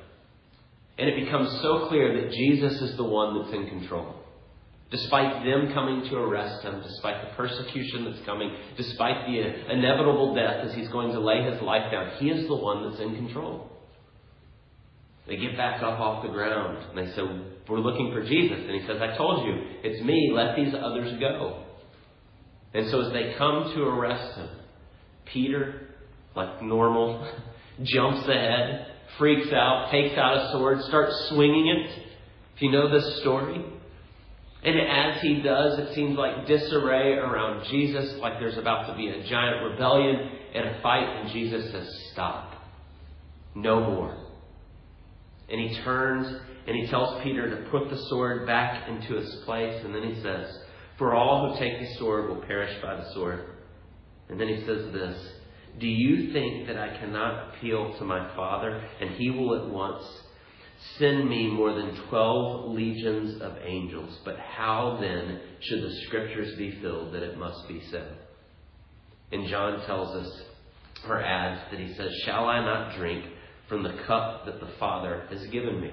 And 1.00 1.10
it 1.10 1.26
becomes 1.26 1.50
so 1.62 1.88
clear 1.88 2.22
that 2.22 2.32
Jesus 2.32 2.80
is 2.80 2.96
the 2.96 3.04
one 3.04 3.42
that's 3.42 3.56
in 3.56 3.68
control. 3.68 4.17
Despite 4.90 5.44
them 5.44 5.74
coming 5.74 6.10
to 6.10 6.16
arrest 6.18 6.64
him, 6.64 6.82
despite 6.82 7.22
the 7.22 7.36
persecution 7.36 8.06
that's 8.06 8.26
coming, 8.26 8.56
despite 8.78 9.28
the 9.28 9.72
inevitable 9.72 10.34
death 10.34 10.66
as 10.66 10.74
he's 10.76 10.88
going 10.90 11.12
to 11.12 11.20
lay 11.20 11.44
his 11.44 11.62
life 11.62 11.92
down, 11.92 12.12
he 12.20 12.30
is 12.30 12.48
the 12.48 12.56
one 12.56 12.90
that's 12.90 13.02
in 13.02 13.16
control. 13.16 13.70
They 15.28 15.36
get 15.36 15.58
back 15.58 15.84
up 15.84 16.00
off 16.00 16.24
the 16.24 16.32
ground 16.32 16.78
and 16.90 16.98
they 16.98 17.12
say, 17.14 17.22
We're 17.68 17.80
looking 17.80 18.14
for 18.14 18.24
Jesus. 18.24 18.60
And 18.60 18.80
he 18.80 18.88
says, 18.88 19.02
I 19.02 19.18
told 19.18 19.46
you, 19.46 19.56
it's 19.84 20.02
me. 20.06 20.32
Let 20.34 20.56
these 20.56 20.74
others 20.74 21.20
go. 21.20 21.66
And 22.74 22.90
so 22.90 23.02
as 23.02 23.12
they 23.12 23.36
come 23.38 23.74
to 23.76 23.84
arrest 23.84 24.38
him, 24.38 24.50
Peter, 25.26 25.90
like 26.34 26.62
normal, 26.62 27.30
jumps 27.84 28.26
ahead, 28.26 28.88
freaks 29.18 29.52
out, 29.52 29.90
takes 29.92 30.18
out 30.18 30.38
a 30.38 30.52
sword, 30.54 30.82
starts 30.84 31.14
swinging 31.30 31.68
it. 31.68 32.04
If 32.56 32.62
you 32.62 32.72
know 32.72 32.90
this 32.90 33.20
story. 33.20 33.66
And 34.64 34.80
as 34.80 35.22
he 35.22 35.42
does, 35.42 35.80
it 35.80 35.94
seems 35.94 36.18
like 36.18 36.48
disarray 36.48 37.14
around 37.14 37.66
Jesus, 37.70 38.16
like 38.20 38.40
there's 38.40 38.58
about 38.58 38.88
to 38.88 38.96
be 38.96 39.08
a 39.08 39.24
giant 39.28 39.64
rebellion 39.72 40.32
and 40.56 40.70
a 40.70 40.82
fight, 40.82 41.08
and 41.08 41.32
Jesus 41.32 41.72
says, 41.72 41.88
Stop. 42.12 42.54
No 43.56 43.80
more. 43.80 44.18
And 45.50 45.60
he 45.62 45.80
turns 45.84 46.28
and 46.68 46.76
he 46.76 46.88
tells 46.88 47.24
Peter 47.24 47.50
to 47.50 47.70
put 47.70 47.90
the 47.90 47.98
sword 48.10 48.46
back 48.46 48.90
into 48.90 49.18
its 49.18 49.34
place. 49.46 49.82
And 49.84 49.96
then 49.96 50.14
he 50.14 50.22
says, 50.22 50.48
For 50.98 51.16
all 51.16 51.54
who 51.54 51.60
take 51.60 51.80
the 51.80 51.96
sword 51.96 52.30
will 52.30 52.42
perish 52.46 52.82
by 52.82 52.96
the 52.96 53.14
sword. 53.14 53.46
And 54.30 54.40
then 54.40 54.50
he 54.50 54.66
says 54.66 54.92
this 54.92 55.18
Do 55.80 55.88
you 55.88 56.34
think 56.34 56.68
that 56.68 56.78
I 56.78 56.98
cannot 56.98 57.50
appeal 57.50 57.98
to 57.98 58.04
my 58.04 58.36
Father 58.36 58.84
and 59.00 59.12
he 59.12 59.30
will 59.30 59.56
at 59.56 59.70
once 59.70 60.04
send 60.98 61.30
me 61.30 61.48
more 61.48 61.74
than 61.74 61.96
12 62.10 62.72
legions 62.72 63.42
of 63.42 63.54
angels? 63.64 64.18
But 64.26 64.38
how 64.38 64.98
then 65.00 65.40
should 65.60 65.84
the 65.84 65.96
scriptures 66.08 66.58
be 66.58 66.80
filled 66.82 67.14
that 67.14 67.24
it 67.24 67.38
must 67.38 67.68
be 67.68 67.82
so? 67.92 68.06
And 69.32 69.48
John 69.48 69.86
tells 69.86 70.16
us, 70.16 70.42
or 71.08 71.22
adds, 71.22 71.62
that 71.72 71.80
he 71.80 71.94
says, 71.94 72.12
Shall 72.26 72.46
I 72.46 72.60
not 72.64 72.98
drink? 72.98 73.26
from 73.68 73.84
the 73.84 73.94
cup 74.06 74.46
that 74.46 74.60
the 74.60 74.70
Father 74.80 75.28
has 75.30 75.46
given 75.48 75.82
me. 75.82 75.92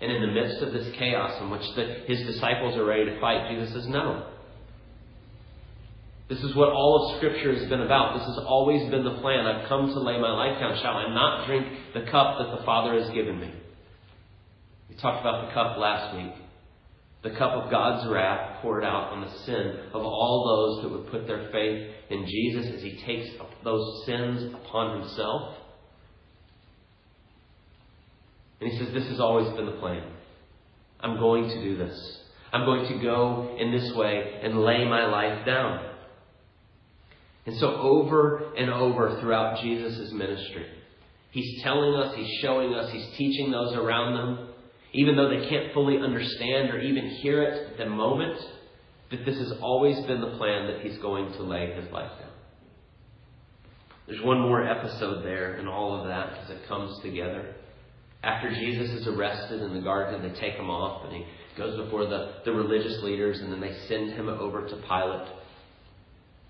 And 0.00 0.10
in 0.10 0.22
the 0.22 0.32
midst 0.32 0.62
of 0.62 0.72
this 0.72 0.88
chaos 0.96 1.40
in 1.40 1.50
which 1.50 1.62
the, 1.76 2.04
his 2.06 2.26
disciples 2.26 2.76
are 2.76 2.84
ready 2.84 3.04
to 3.04 3.20
fight, 3.20 3.50
Jesus 3.50 3.72
says, 3.72 3.86
No. 3.86 4.28
This 6.28 6.42
is 6.42 6.54
what 6.54 6.70
all 6.70 7.10
of 7.10 7.18
Scripture 7.18 7.54
has 7.54 7.68
been 7.68 7.82
about. 7.82 8.18
This 8.18 8.26
has 8.26 8.38
always 8.46 8.90
been 8.90 9.04
the 9.04 9.20
plan. 9.20 9.46
I've 9.46 9.68
come 9.68 9.88
to 9.88 10.00
lay 10.00 10.18
my 10.18 10.32
life 10.32 10.58
down. 10.60 10.76
Shall 10.80 10.96
I 10.96 11.12
not 11.12 11.46
drink 11.46 11.66
the 11.94 12.10
cup 12.10 12.38
that 12.38 12.56
the 12.56 12.64
Father 12.64 12.98
has 12.98 13.10
given 13.10 13.38
me? 13.38 13.52
We 14.92 15.00
talked 15.00 15.22
about 15.22 15.46
the 15.46 15.54
cup 15.54 15.78
last 15.78 16.14
week. 16.16 16.34
The 17.22 17.30
cup 17.30 17.52
of 17.52 17.70
God's 17.70 18.06
wrath 18.10 18.60
poured 18.60 18.84
out 18.84 19.12
on 19.12 19.22
the 19.22 19.38
sin 19.46 19.88
of 19.94 20.02
all 20.02 20.44
those 20.44 20.82
that 20.82 20.90
would 20.90 21.10
put 21.10 21.26
their 21.26 21.50
faith 21.50 21.88
in 22.10 22.26
Jesus 22.26 22.66
as 22.74 22.82
He 22.82 23.00
takes 23.06 23.30
those 23.64 24.04
sins 24.04 24.52
upon 24.52 25.00
Himself 25.00 25.56
and 28.62 28.70
he 28.70 28.78
says, 28.78 28.94
This 28.94 29.08
has 29.08 29.18
always 29.18 29.52
been 29.56 29.66
the 29.66 29.72
plan. 29.72 30.04
I'm 31.00 31.18
going 31.18 31.48
to 31.48 31.62
do 31.62 31.76
this. 31.76 32.18
I'm 32.52 32.64
going 32.64 32.86
to 32.92 33.02
go 33.02 33.56
in 33.58 33.72
this 33.72 33.92
way 33.96 34.38
and 34.40 34.60
lay 34.60 34.84
my 34.84 35.06
life 35.06 35.44
down. 35.44 35.84
And 37.44 37.56
so, 37.58 37.74
over 37.74 38.54
and 38.56 38.70
over 38.70 39.18
throughout 39.20 39.60
Jesus' 39.62 40.12
ministry, 40.12 40.64
he's 41.32 41.60
telling 41.64 41.94
us, 41.94 42.14
he's 42.14 42.38
showing 42.40 42.72
us, 42.72 42.92
he's 42.92 43.16
teaching 43.16 43.50
those 43.50 43.74
around 43.74 44.14
them, 44.14 44.48
even 44.92 45.16
though 45.16 45.28
they 45.28 45.48
can't 45.48 45.72
fully 45.72 45.98
understand 45.98 46.70
or 46.70 46.78
even 46.78 47.08
hear 47.08 47.42
it 47.42 47.72
at 47.72 47.78
the 47.78 47.86
moment, 47.86 48.38
that 49.10 49.24
this 49.24 49.38
has 49.38 49.52
always 49.60 49.98
been 50.06 50.20
the 50.20 50.36
plan 50.36 50.66
that 50.66 50.80
he's 50.80 50.98
going 50.98 51.32
to 51.32 51.42
lay 51.42 51.72
his 51.72 51.90
life 51.92 52.10
down. 52.18 52.30
There's 54.06 54.22
one 54.22 54.40
more 54.40 54.66
episode 54.66 55.24
there 55.24 55.56
in 55.56 55.68
all 55.68 56.00
of 56.00 56.08
that 56.08 56.38
as 56.38 56.50
it 56.50 56.66
comes 56.68 57.00
together. 57.02 57.54
After 58.22 58.50
Jesus 58.50 58.90
is 59.00 59.06
arrested 59.06 59.62
in 59.62 59.74
the 59.74 59.80
garden, 59.80 60.22
they 60.22 60.38
take 60.38 60.54
him 60.54 60.70
off 60.70 61.04
and 61.06 61.16
he 61.16 61.24
goes 61.56 61.76
before 61.84 62.06
the, 62.06 62.34
the 62.44 62.52
religious 62.52 63.02
leaders 63.02 63.40
and 63.40 63.52
then 63.52 63.60
they 63.60 63.74
send 63.88 64.12
him 64.12 64.28
over 64.28 64.68
to 64.68 64.76
Pilate. 64.76 65.28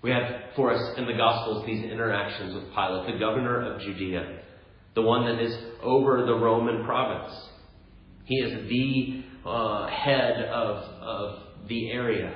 We 0.01 0.11
have 0.11 0.53
for 0.55 0.73
us 0.73 0.97
in 0.97 1.05
the 1.05 1.13
Gospels 1.13 1.65
these 1.65 1.83
interactions 1.83 2.53
with 2.53 2.73
Pilate, 2.73 3.13
the 3.13 3.19
governor 3.19 3.73
of 3.73 3.81
Judea, 3.81 4.41
the 4.95 5.01
one 5.01 5.25
that 5.25 5.41
is 5.41 5.55
over 5.81 6.25
the 6.25 6.35
Roman 6.35 6.83
province. 6.83 7.33
He 8.25 8.35
is 8.35 8.69
the 8.69 9.49
uh, 9.49 9.87
head 9.87 10.43
of, 10.45 10.77
of 11.01 11.39
the 11.67 11.91
area. 11.91 12.33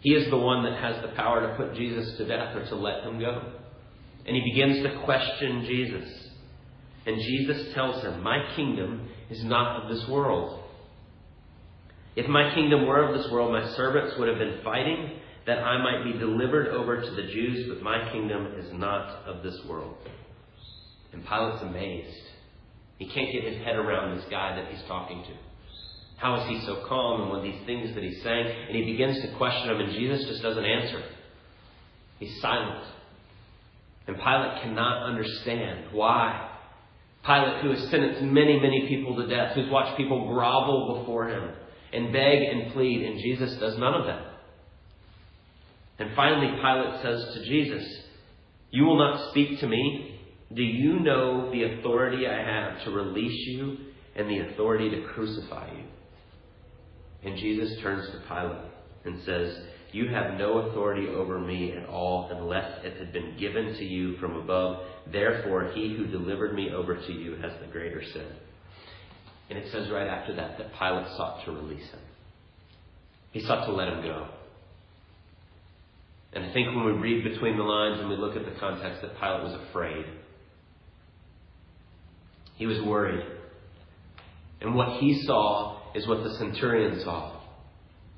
He 0.00 0.10
is 0.10 0.28
the 0.30 0.36
one 0.36 0.62
that 0.64 0.80
has 0.80 1.02
the 1.02 1.16
power 1.16 1.46
to 1.46 1.56
put 1.56 1.74
Jesus 1.74 2.16
to 2.18 2.26
death 2.26 2.54
or 2.54 2.64
to 2.66 2.76
let 2.76 3.02
him 3.02 3.18
go. 3.18 3.52
and 4.26 4.36
he 4.36 4.42
begins 4.42 4.82
to 4.82 5.02
question 5.04 5.64
Jesus. 5.66 6.28
And 7.06 7.16
Jesus 7.20 7.72
tells 7.74 8.02
him, 8.02 8.22
My 8.22 8.38
kingdom 8.56 9.08
is 9.30 9.42
not 9.44 9.82
of 9.82 9.94
this 9.96 10.06
world. 10.08 10.64
If 12.16 12.28
my 12.28 12.54
kingdom 12.54 12.86
were 12.86 13.04
of 13.04 13.16
this 13.16 13.30
world, 13.30 13.52
my 13.52 13.68
servants 13.76 14.14
would 14.18 14.28
have 14.28 14.38
been 14.38 14.60
fighting 14.64 15.18
that 15.46 15.58
I 15.58 15.80
might 15.82 16.12
be 16.12 16.18
delivered 16.18 16.68
over 16.68 17.00
to 17.00 17.10
the 17.10 17.22
Jews, 17.22 17.68
but 17.68 17.82
my 17.82 18.10
kingdom 18.10 18.54
is 18.58 18.72
not 18.72 19.24
of 19.26 19.44
this 19.44 19.58
world. 19.68 19.96
And 21.12 21.24
Pilate's 21.24 21.62
amazed. 21.62 22.25
He 22.98 23.06
can't 23.08 23.32
get 23.32 23.44
his 23.44 23.62
head 23.62 23.76
around 23.76 24.16
this 24.16 24.24
guy 24.30 24.56
that 24.56 24.72
he's 24.72 24.82
talking 24.88 25.22
to. 25.22 25.30
How 26.16 26.40
is 26.40 26.48
he 26.48 26.64
so 26.64 26.84
calm 26.88 27.22
and 27.22 27.30
when 27.30 27.42
these 27.42 27.66
things 27.66 27.94
that 27.94 28.02
he's 28.02 28.22
saying? 28.22 28.46
And 28.68 28.76
he 28.76 28.84
begins 28.90 29.20
to 29.20 29.36
question 29.36 29.70
him, 29.70 29.80
and 29.80 29.92
Jesus 29.92 30.26
just 30.26 30.42
doesn't 30.42 30.64
answer. 30.64 31.02
He's 32.18 32.40
silent. 32.40 32.84
And 34.06 34.16
Pilate 34.16 34.62
cannot 34.62 35.10
understand 35.10 35.92
why. 35.92 36.52
Pilate, 37.24 37.62
who 37.62 37.70
has 37.70 37.90
sentenced 37.90 38.22
many, 38.22 38.58
many 38.58 38.86
people 38.88 39.16
to 39.16 39.26
death, 39.26 39.54
who's 39.54 39.70
watched 39.70 39.96
people 39.96 40.28
grovel 40.28 41.00
before 41.00 41.28
him 41.28 41.50
and 41.92 42.12
beg 42.12 42.42
and 42.42 42.72
plead, 42.72 43.02
and 43.02 43.18
Jesus 43.20 43.58
does 43.58 43.76
none 43.78 43.94
of 43.94 44.06
that. 44.06 44.22
And 45.98 46.14
finally, 46.14 46.48
Pilate 46.48 47.02
says 47.02 47.34
to 47.34 47.44
Jesus, 47.44 47.84
You 48.70 48.84
will 48.84 48.98
not 48.98 49.30
speak 49.30 49.60
to 49.60 49.66
me. 49.66 50.15
Do 50.54 50.62
you 50.62 51.00
know 51.00 51.50
the 51.50 51.64
authority 51.64 52.26
I 52.26 52.38
have 52.38 52.84
to 52.84 52.90
release 52.90 53.46
you 53.48 53.78
and 54.14 54.30
the 54.30 54.48
authority 54.48 54.90
to 54.90 55.02
crucify 55.14 55.70
you? 55.72 55.84
And 57.28 57.38
Jesus 57.38 57.80
turns 57.82 58.08
to 58.10 58.20
Pilate 58.28 58.70
and 59.04 59.22
says, 59.24 59.58
You 59.92 60.08
have 60.08 60.38
no 60.38 60.58
authority 60.58 61.08
over 61.08 61.40
me 61.40 61.72
at 61.72 61.88
all 61.88 62.28
unless 62.30 62.84
it 62.84 62.96
had 62.98 63.12
been 63.12 63.36
given 63.38 63.74
to 63.74 63.84
you 63.84 64.16
from 64.18 64.36
above. 64.36 64.82
Therefore, 65.10 65.72
he 65.74 65.96
who 65.96 66.06
delivered 66.06 66.54
me 66.54 66.70
over 66.70 66.94
to 66.94 67.12
you 67.12 67.36
has 67.36 67.52
the 67.60 67.66
greater 67.72 68.02
sin. 68.12 68.28
And 69.50 69.58
it 69.58 69.70
says 69.72 69.90
right 69.90 70.06
after 70.06 70.34
that 70.36 70.58
that 70.58 70.72
Pilate 70.78 71.08
sought 71.16 71.44
to 71.44 71.52
release 71.52 71.88
him. 71.90 72.00
He 73.32 73.40
sought 73.44 73.66
to 73.66 73.72
let 73.72 73.88
him 73.88 74.02
go. 74.02 74.28
And 76.32 76.44
I 76.44 76.52
think 76.52 76.68
when 76.68 76.84
we 76.84 76.92
read 76.92 77.24
between 77.24 77.56
the 77.56 77.62
lines 77.62 78.00
and 78.00 78.08
we 78.08 78.16
look 78.16 78.36
at 78.36 78.44
the 78.44 78.58
context, 78.60 79.02
that 79.02 79.18
Pilate 79.18 79.42
was 79.42 79.60
afraid. 79.68 80.04
He 82.56 82.66
was 82.66 82.80
worried. 82.82 83.24
And 84.60 84.74
what 84.74 85.00
he 85.00 85.22
saw 85.22 85.78
is 85.94 86.06
what 86.06 86.24
the 86.24 86.34
centurion 86.34 87.00
saw. 87.00 87.40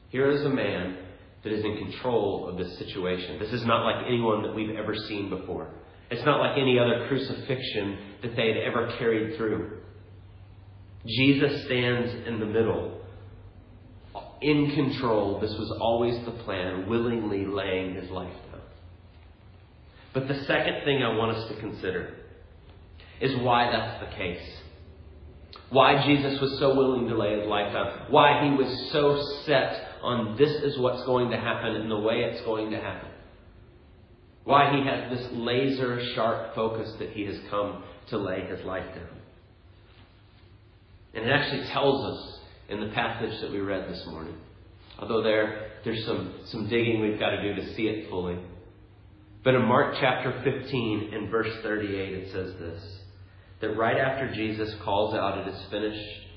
Here 0.09 0.31
is 0.31 0.45
a 0.45 0.49
man 0.49 0.97
that 1.45 1.53
is 1.53 1.65
in 1.65 1.77
control 1.77 2.49
of 2.49 2.57
this 2.57 2.79
situation. 2.79 3.39
This 3.39 3.53
is 3.53 3.65
not 3.65 3.85
like 3.85 4.07
anyone 4.07 4.43
that 4.43 4.55
we've 4.55 4.77
ever 4.77 4.95
seen 4.95 5.29
before. 5.29 5.71
It's 6.11 6.25
not 6.25 6.41
like 6.41 6.57
any 6.57 6.79
other 6.79 7.07
crucifixion 7.09 7.99
that 8.23 8.35
they 8.35 8.49
had 8.49 8.57
ever 8.57 8.95
carried 8.99 9.37
through. 9.37 9.81
Jesus 11.07 11.65
stands 11.65 12.27
in 12.27 12.41
the 12.41 12.47
middle 12.47 13.01
in 14.41 14.73
control. 14.75 15.41
This 15.41 15.53
was 15.53 15.77
always 15.81 16.25
the 16.25 16.33
plan, 16.45 16.89
willingly 16.89 17.45
laying 17.45 17.95
his 17.95 18.11
life 18.11 18.33
down. 18.51 18.61
But 20.15 20.29
the 20.29 20.45
second 20.45 20.85
thing 20.85 21.03
I 21.03 21.17
want 21.17 21.37
us 21.37 21.49
to 21.49 21.61
consider 21.61 22.15
is 23.21 23.37
why 23.41 23.71
that's 23.71 24.01
the 24.05 24.17
case. 24.17 24.59
Why 25.71 26.07
Jesus 26.07 26.41
was 26.41 26.59
so 26.59 26.75
willing 26.75 27.09
to 27.09 27.17
lay 27.17 27.39
his 27.39 27.47
life 27.47 27.73
down. 27.73 28.07
Why 28.11 28.45
he 28.45 28.51
was 28.57 28.91
so 28.91 29.23
set 29.45 29.89
on 30.03 30.37
this 30.37 30.51
is 30.51 30.79
what's 30.79 31.05
going 31.05 31.31
to 31.31 31.37
happen 31.37 31.77
and 31.77 31.91
the 31.91 31.99
way 31.99 32.21
it's 32.21 32.43
going 32.45 32.71
to 32.71 32.81
happen. 32.81 33.11
Why 34.45 34.75
he 34.75 34.87
has 34.89 35.11
this 35.11 35.29
laser 35.33 36.03
sharp 36.15 36.55
focus 36.55 36.91
that 36.99 37.11
he 37.11 37.25
has 37.27 37.37
come 37.51 37.83
to 38.09 38.17
lay 38.17 38.47
his 38.47 38.65
life 38.65 38.87
down. 38.95 39.19
And 41.13 41.25
it 41.27 41.31
actually 41.31 41.67
tells 41.69 42.05
us 42.05 42.39
in 42.71 42.81
the 42.81 42.95
passage 42.95 43.41
that 43.43 43.51
we 43.51 43.61
read 43.61 43.91
this 43.91 44.07
morning. 44.07 44.37
Although 44.99 45.23
there, 45.23 45.73
there's 45.85 46.05
some, 46.07 46.35
some 46.47 46.69
digging 46.69 47.03
we've 47.03 47.19
got 47.19 47.31
to 47.31 47.43
do 47.43 47.61
to 47.61 47.75
see 47.75 47.89
it 47.89 48.09
fully. 48.09 48.39
But 49.45 49.55
in 49.55 49.63
Mark 49.63 49.97
chapter 50.01 50.41
15 50.43 51.11
and 51.13 51.31
verse 51.31 51.55
38, 51.63 52.15
it 52.15 52.33
says 52.33 52.55
this 52.59 52.98
that 53.61 53.77
right 53.77 53.97
after 53.97 54.33
Jesus 54.35 54.75
calls 54.85 55.15
out, 55.15 55.39
It 55.39 55.49
is 55.53 55.71
finished, 55.71 56.29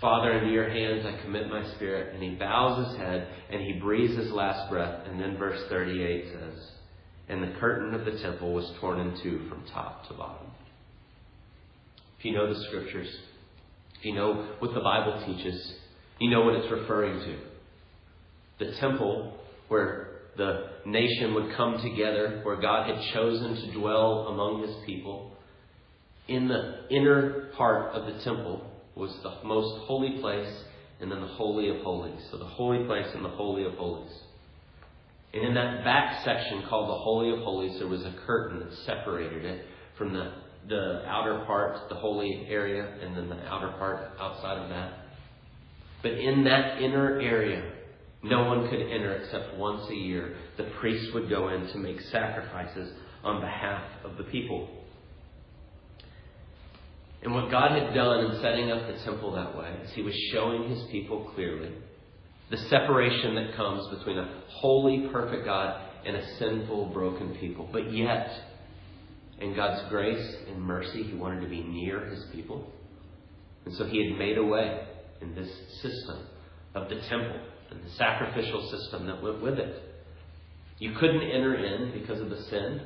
Father, 0.00 0.32
into 0.32 0.52
your 0.52 0.68
hands 0.68 1.04
I 1.06 1.22
commit 1.22 1.48
my 1.48 1.62
spirit, 1.74 2.14
and 2.14 2.22
he 2.22 2.30
bows 2.30 2.88
his 2.88 2.96
head 2.98 3.28
and 3.50 3.60
he 3.60 3.74
breathes 3.74 4.16
his 4.16 4.30
last 4.30 4.70
breath. 4.70 5.06
And 5.06 5.20
then 5.20 5.36
verse 5.36 5.60
38 5.68 6.24
says, 6.32 6.70
And 7.28 7.42
the 7.42 7.58
curtain 7.58 7.94
of 7.94 8.04
the 8.04 8.18
temple 8.22 8.54
was 8.54 8.70
torn 8.80 9.00
in 9.00 9.22
two 9.22 9.48
from 9.48 9.64
top 9.72 10.08
to 10.08 10.14
bottom. 10.14 10.46
If 12.18 12.24
you 12.24 12.32
know 12.32 12.52
the 12.52 12.60
scriptures, 12.68 13.08
if 13.98 14.04
you 14.04 14.14
know 14.14 14.48
what 14.58 14.74
the 14.74 14.80
Bible 14.80 15.22
teaches, 15.26 15.74
you 16.18 16.30
know 16.30 16.42
what 16.42 16.54
it's 16.54 16.70
referring 16.70 17.18
to. 17.20 17.38
The 18.64 18.76
temple 18.78 19.38
where 19.68 20.08
the 20.36 20.68
nation 20.86 21.34
would 21.34 21.54
come 21.56 21.78
together, 21.82 22.40
where 22.42 22.60
God 22.60 22.88
had 22.88 23.12
chosen 23.12 23.54
to 23.54 23.78
dwell 23.78 24.28
among 24.28 24.62
his 24.62 24.74
people. 24.86 25.32
In 26.30 26.46
the 26.46 26.86
inner 26.90 27.50
part 27.56 27.92
of 27.92 28.06
the 28.06 28.22
temple 28.22 28.64
was 28.94 29.12
the 29.24 29.46
most 29.46 29.84
holy 29.86 30.20
place 30.20 30.62
and 31.00 31.10
then 31.10 31.20
the 31.20 31.26
Holy 31.26 31.68
of 31.70 31.82
Holies. 31.82 32.22
So 32.30 32.36
the 32.36 32.44
holy 32.44 32.84
place 32.84 33.08
and 33.14 33.24
the 33.24 33.30
Holy 33.30 33.64
of 33.64 33.74
Holies. 33.74 34.12
And 35.34 35.44
in 35.44 35.54
that 35.54 35.82
back 35.82 36.24
section 36.24 36.62
called 36.68 36.88
the 36.88 37.02
Holy 37.02 37.32
of 37.32 37.40
Holies, 37.40 37.80
there 37.80 37.88
was 37.88 38.02
a 38.02 38.14
curtain 38.26 38.60
that 38.60 38.72
separated 38.86 39.44
it 39.44 39.66
from 39.98 40.12
the 40.12 40.32
the 40.68 41.02
outer 41.06 41.42
part, 41.46 41.88
the 41.88 41.94
holy 41.94 42.46
area, 42.48 42.86
and 43.02 43.16
then 43.16 43.28
the 43.28 43.46
outer 43.46 43.72
part 43.78 44.12
outside 44.20 44.58
of 44.58 44.68
that. 44.68 44.92
But 46.02 46.12
in 46.12 46.44
that 46.44 46.80
inner 46.80 47.18
area, 47.18 47.72
no 48.22 48.44
one 48.44 48.68
could 48.68 48.80
enter 48.80 49.14
except 49.14 49.56
once 49.56 49.90
a 49.90 49.94
year. 49.94 50.36
The 50.58 50.70
priest 50.78 51.12
would 51.14 51.28
go 51.28 51.48
in 51.48 51.66
to 51.68 51.78
make 51.78 52.00
sacrifices 52.12 52.92
on 53.24 53.40
behalf 53.40 53.82
of 54.04 54.16
the 54.16 54.24
people. 54.24 54.79
And 57.22 57.34
what 57.34 57.50
God 57.50 57.72
had 57.72 57.94
done 57.94 58.24
in 58.24 58.40
setting 58.40 58.70
up 58.70 58.86
the 58.86 59.02
temple 59.04 59.32
that 59.34 59.56
way 59.56 59.70
is 59.84 59.92
He 59.92 60.02
was 60.02 60.14
showing 60.32 60.70
His 60.70 60.82
people 60.90 61.30
clearly 61.34 61.72
the 62.50 62.56
separation 62.68 63.36
that 63.36 63.54
comes 63.54 63.96
between 63.96 64.18
a 64.18 64.42
holy, 64.48 65.08
perfect 65.12 65.44
God 65.44 65.86
and 66.04 66.16
a 66.16 66.36
sinful, 66.38 66.86
broken 66.86 67.36
people. 67.36 67.68
But 67.72 67.92
yet, 67.92 68.28
in 69.38 69.54
God's 69.54 69.88
grace 69.88 70.36
and 70.48 70.60
mercy, 70.60 71.04
He 71.04 71.14
wanted 71.14 71.42
to 71.42 71.48
be 71.48 71.62
near 71.62 72.06
His 72.06 72.24
people. 72.32 72.72
And 73.64 73.74
so 73.74 73.86
He 73.86 74.04
had 74.04 74.18
made 74.18 74.36
a 74.36 74.44
way 74.44 74.84
in 75.20 75.34
this 75.34 75.50
system 75.80 76.26
of 76.74 76.88
the 76.88 77.00
temple 77.08 77.40
and 77.70 77.84
the 77.84 77.90
sacrificial 77.90 78.68
system 78.70 79.06
that 79.06 79.22
went 79.22 79.42
with 79.42 79.58
it. 79.58 79.82
You 80.78 80.94
couldn't 80.98 81.22
enter 81.22 81.54
in 81.54 81.92
because 81.92 82.20
of 82.20 82.30
the 82.30 82.42
sin, 82.44 82.80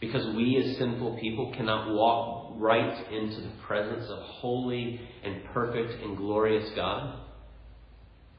because 0.00 0.36
we 0.36 0.62
as 0.62 0.78
sinful 0.78 1.18
people 1.18 1.52
cannot 1.56 1.92
walk 1.92 2.45
right 2.58 3.12
into 3.12 3.40
the 3.40 3.52
presence 3.66 4.08
of 4.08 4.18
holy 4.18 5.00
and 5.22 5.44
perfect 5.52 6.02
and 6.02 6.16
glorious 6.16 6.70
God. 6.74 7.20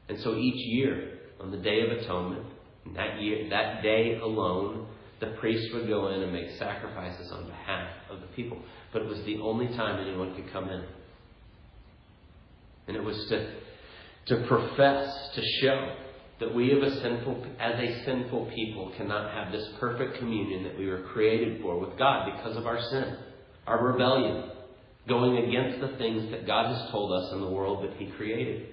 And 0.08 0.18
so 0.20 0.36
each 0.36 0.66
year, 0.66 1.18
on 1.40 1.50
the 1.50 1.58
Day 1.58 1.80
of 1.82 1.98
Atonement, 1.98 2.46
that 2.94 3.20
year, 3.20 3.48
that 3.50 3.82
day 3.82 4.18
alone, 4.22 4.86
the 5.20 5.28
priest 5.40 5.72
would 5.74 5.88
go 5.88 6.08
in 6.08 6.22
and 6.22 6.32
make 6.32 6.50
sacrifices 6.58 7.30
on 7.32 7.46
behalf 7.46 7.88
of 8.10 8.20
the 8.20 8.26
people. 8.28 8.58
But 8.92 9.02
it 9.02 9.08
was 9.08 9.20
the 9.24 9.38
only 9.40 9.68
time 9.68 10.00
anyone 10.00 10.34
could 10.34 10.50
come 10.52 10.68
in. 10.68 10.84
And 12.86 12.96
it 12.96 13.02
was 13.02 13.16
to, 13.28 13.54
to 14.26 14.46
profess, 14.46 15.30
to 15.34 15.42
show 15.60 15.96
that 16.40 16.54
we 16.54 16.70
a 16.70 16.90
sinful, 17.00 17.44
as 17.58 17.74
a 17.80 18.04
sinful 18.04 18.50
people 18.54 18.92
cannot 18.96 19.32
have 19.32 19.52
this 19.52 19.68
perfect 19.80 20.18
communion 20.18 20.62
that 20.64 20.78
we 20.78 20.86
were 20.86 21.02
created 21.12 21.60
for 21.60 21.78
with 21.78 21.98
God 21.98 22.30
because 22.36 22.56
of 22.56 22.66
our 22.66 22.80
sin, 22.80 23.16
our 23.68 23.92
rebellion, 23.92 24.50
going 25.06 25.36
against 25.36 25.80
the 25.80 25.96
things 25.98 26.30
that 26.30 26.46
God 26.46 26.74
has 26.74 26.90
told 26.90 27.12
us 27.12 27.32
in 27.32 27.40
the 27.40 27.50
world 27.50 27.84
that 27.84 27.96
He 27.98 28.06
created. 28.12 28.68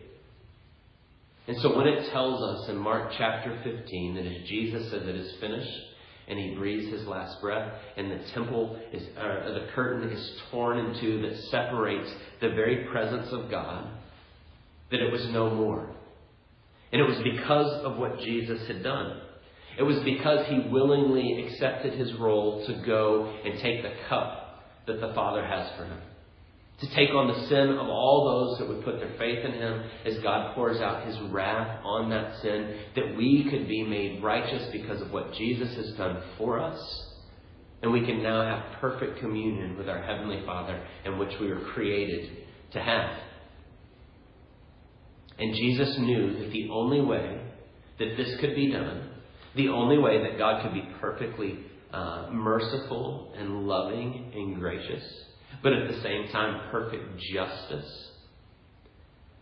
And 1.47 1.57
so 1.61 1.77
when 1.77 1.87
it 1.87 2.11
tells 2.11 2.41
us 2.41 2.69
in 2.69 2.77
Mark 2.77 3.11
chapter 3.17 3.59
15 3.63 4.15
that 4.15 4.25
as 4.25 4.47
Jesus 4.47 4.89
says 4.89 5.03
it 5.03 5.15
is 5.15 5.35
finished, 5.39 5.79
and 6.27 6.39
he 6.39 6.55
breathes 6.55 6.91
his 6.91 7.05
last 7.05 7.39
breath, 7.39 7.71
and 7.97 8.09
the 8.09 8.23
temple 8.33 8.79
is, 8.91 9.03
uh, 9.15 9.51
the 9.53 9.67
curtain 9.75 10.09
is 10.09 10.41
torn 10.49 10.79
in 10.79 10.99
two 10.99 11.21
that 11.21 11.37
separates 11.51 12.09
the 12.41 12.49
very 12.49 12.85
presence 12.85 13.31
of 13.31 13.51
God, 13.51 13.87
that 14.89 15.01
it 15.01 15.11
was 15.11 15.23
no 15.27 15.53
more. 15.53 15.87
And 16.91 16.99
it 16.99 17.07
was 17.07 17.17
because 17.23 17.83
of 17.83 17.97
what 17.97 18.19
Jesus 18.21 18.65
had 18.67 18.81
done. 18.81 19.21
It 19.77 19.83
was 19.83 19.99
because 19.99 20.47
he 20.47 20.69
willingly 20.71 21.45
accepted 21.45 21.93
his 21.93 22.13
role 22.13 22.65
to 22.65 22.73
go 22.85 23.31
and 23.43 23.59
take 23.59 23.83
the 23.83 23.93
cup 24.07 24.44
that 24.87 25.01
the 25.01 25.13
Father 25.13 25.45
has 25.45 25.69
for 25.77 25.85
him 25.85 25.99
to 26.79 26.93
take 26.93 27.11
on 27.11 27.27
the 27.27 27.47
sin 27.47 27.69
of 27.69 27.87
all 27.87 28.25
those 28.25 28.59
that 28.59 28.67
would 28.67 28.83
put 28.83 28.99
their 28.99 29.17
faith 29.17 29.45
in 29.45 29.53
him 29.53 29.83
as 30.05 30.17
God 30.19 30.53
pours 30.55 30.81
out 30.81 31.07
his 31.07 31.17
wrath 31.31 31.79
on 31.85 32.09
that 32.09 32.41
sin, 32.41 32.79
that 32.95 33.15
we 33.15 33.47
could 33.49 33.67
be 33.67 33.83
made 33.83 34.21
righteous 34.21 34.69
because 34.73 35.01
of 35.01 35.11
what 35.11 35.33
Jesus 35.33 35.73
has 35.75 35.93
done 35.93 36.21
for 36.37 36.59
us, 36.59 37.05
And 37.81 37.93
we 37.93 38.05
can 38.05 38.23
now 38.23 38.41
have 38.41 38.79
perfect 38.81 39.19
communion 39.19 39.77
with 39.77 39.87
our 39.87 40.01
Heavenly 40.01 40.41
Father 40.45 40.85
in 41.05 41.17
which 41.17 41.39
we 41.39 41.47
were 41.47 41.61
created 41.73 42.31
to 42.73 42.81
have. 42.81 43.19
And 45.37 45.53
Jesus 45.53 45.95
knew 45.99 46.39
that 46.39 46.51
the 46.51 46.69
only 46.71 47.01
way 47.01 47.41
that 47.99 48.17
this 48.17 48.39
could 48.39 48.55
be 48.55 48.71
done, 48.71 49.09
the 49.55 49.69
only 49.69 49.97
way 49.97 50.21
that 50.23 50.37
God 50.37 50.63
could 50.63 50.73
be 50.73 50.89
perfectly 50.99 51.59
uh, 51.95 52.29
merciful 52.31 53.33
and 53.37 53.65
loving 53.67 54.31
and 54.35 54.59
gracious, 54.59 55.03
but 55.63 55.71
at 55.71 55.89
the 55.89 56.01
same 56.01 56.27
time 56.27 56.69
perfect 56.69 57.17
justice, 57.33 58.09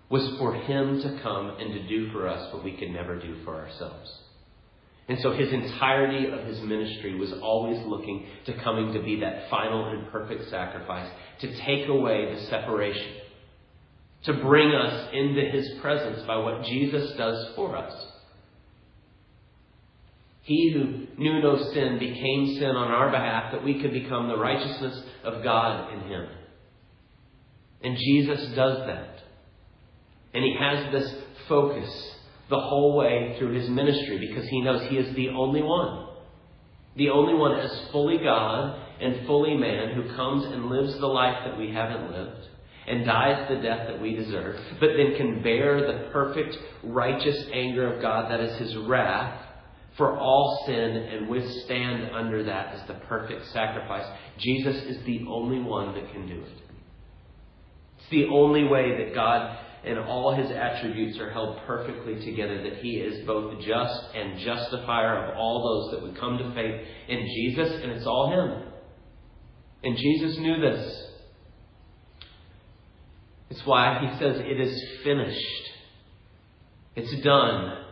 was 0.10 0.38
for 0.38 0.54
Him 0.54 1.02
to 1.02 1.20
come 1.24 1.56
and 1.60 1.74
to 1.74 1.88
do 1.88 2.12
for 2.12 2.28
us 2.28 2.54
what 2.54 2.64
we 2.64 2.78
could 2.78 2.92
never 2.92 3.20
do 3.20 3.44
for 3.44 3.56
ourselves. 3.56 4.20
And 5.08 5.20
so 5.22 5.34
his 5.34 5.52
entirety 5.52 6.30
of 6.32 6.46
his 6.46 6.62
ministry 6.62 7.16
was 7.16 7.34
always 7.42 7.84
looking 7.86 8.26
to 8.46 8.54
coming 8.64 8.94
to 8.94 9.02
be 9.02 9.20
that 9.20 9.50
final 9.50 9.90
and 9.90 10.10
perfect 10.12 10.50
sacrifice, 10.50 11.10
to 11.42 11.58
take 11.66 11.90
away 11.90 12.34
the 12.34 12.42
separation, 12.46 13.16
to 14.26 14.34
bring 14.36 14.74
us 14.74 15.10
into 15.12 15.42
his 15.42 15.68
presence 15.82 16.22
by 16.26 16.38
what 16.38 16.64
Jesus 16.64 17.18
does 17.18 17.54
for 17.56 17.76
us. 17.76 18.13
He 20.44 20.74
who 20.74 21.22
knew 21.22 21.42
no 21.42 21.58
sin 21.74 22.00
became 22.00 22.58
sin 22.60 22.76
on 22.76 22.92
our 22.92 23.10
behalf 23.10 23.54
that 23.54 23.64
we 23.64 23.82
could 23.82 23.94
become 23.94 24.28
the 24.28 24.38
righteousness 24.38 25.02
of 25.24 25.42
God 25.42 25.94
in 25.94 26.02
him. 26.02 26.28
And 27.82 27.98
Jesus 27.98 28.54
does 28.54 28.86
that. 28.86 29.20
And 30.34 30.44
he 30.44 30.56
has 30.60 30.92
this 30.92 31.16
focus 31.48 31.90
the 32.50 32.60
whole 32.60 32.98
way 32.98 33.36
through 33.40 33.54
his 33.54 33.70
ministry 33.70 34.18
because 34.20 34.48
he 34.50 34.62
knows 34.62 34.90
he 34.90 34.98
is 34.98 35.16
the 35.16 35.30
only 35.30 35.62
one. 35.62 36.10
The 36.98 37.10
only 37.10 37.34
one 37.34 37.60
as 37.60 37.92
fully 37.92 38.18
God 38.18 38.82
and 39.00 39.26
fully 39.26 39.56
man 39.56 39.96
who 39.96 40.14
comes 40.16 40.46
and 40.46 40.70
lives 40.70 41.00
the 41.00 41.08
life 41.08 41.38
that 41.46 41.58
we 41.58 41.72
haven't 41.72 42.12
lived 42.12 42.48
and 42.86 43.06
dies 43.06 43.48
the 43.48 43.62
death 43.62 43.88
that 43.88 44.02
we 44.02 44.14
deserve, 44.14 44.60
but 44.82 44.90
then 44.98 45.16
can 45.16 45.42
bear 45.42 45.80
the 45.80 46.10
perfect, 46.12 46.58
righteous 46.84 47.46
anger 47.54 47.94
of 47.94 48.02
God 48.02 48.30
that 48.30 48.42
is 48.42 48.58
his 48.60 48.76
wrath 48.76 49.42
for 49.98 50.18
all 50.18 50.64
sin 50.66 50.76
and 50.76 51.30
withstand 51.30 52.10
under 52.14 52.44
that 52.44 52.76
as 52.76 52.88
the 52.88 52.96
perfect 53.06 53.46
sacrifice. 53.52 54.06
Jesus 54.40 54.76
is 54.84 55.04
the 55.06 55.26
only 55.30 55.60
one 55.60 55.94
that 55.94 56.12
can 56.12 56.28
do 56.28 56.42
it. 56.42 56.62
It's 58.00 58.10
the 58.10 58.26
only 58.26 58.64
way 58.64 58.98
that 59.04 59.14
God 59.14 59.58
and 59.86 60.00
all 60.00 60.34
his 60.34 60.50
attributes 60.50 61.20
are 61.20 61.32
held 61.32 61.60
perfectly 61.68 62.24
together, 62.24 62.64
that 62.64 62.78
he 62.78 62.98
is 62.98 63.26
both 63.28 63.60
just 63.62 64.04
and 64.16 64.40
justifier 64.40 65.26
of 65.26 65.38
all 65.38 65.92
those 65.92 65.92
that 65.92 66.02
would 66.02 66.18
come 66.20 66.38
to 66.38 66.54
faith 66.54 66.88
in 67.10 67.20
Jesus, 67.20 67.70
and 67.82 67.92
it's 67.92 68.06
all 68.06 68.32
him. 68.32 68.70
And 69.84 69.98
Jesus 69.98 70.38
knew 70.38 70.62
this. 70.62 71.08
It's 73.50 73.66
why 73.66 74.00
he 74.00 74.18
says, 74.20 74.38
It 74.40 74.60
is 74.60 74.84
finished. 75.04 75.70
It's 76.96 77.22
done. 77.24 77.83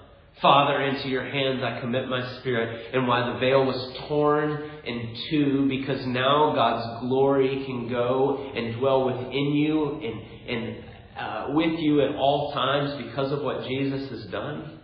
Father, 0.42 0.82
into 0.82 1.08
your 1.08 1.24
hands 1.24 1.62
I 1.64 1.80
commit 1.80 2.08
my 2.08 2.40
spirit. 2.40 2.94
And 2.94 3.08
why 3.08 3.32
the 3.32 3.40
veil 3.40 3.64
was 3.64 3.98
torn 4.08 4.72
in 4.86 5.16
two, 5.30 5.68
because 5.70 6.06
now 6.08 6.54
God's 6.56 7.02
glory 7.02 7.64
can 7.66 7.88
go 7.88 8.52
and 8.56 8.76
dwell 8.80 9.06
within 9.06 9.54
you 9.54 10.02
and, 10.02 10.50
and 10.50 10.84
uh, 11.18 11.46
with 11.50 11.80
you 11.80 12.02
at 12.02 12.16
all 12.16 12.52
times 12.54 13.06
because 13.06 13.32
of 13.32 13.44
what 13.44 13.68
Jesus 13.68 14.10
has 14.10 14.26
done. 14.32 14.80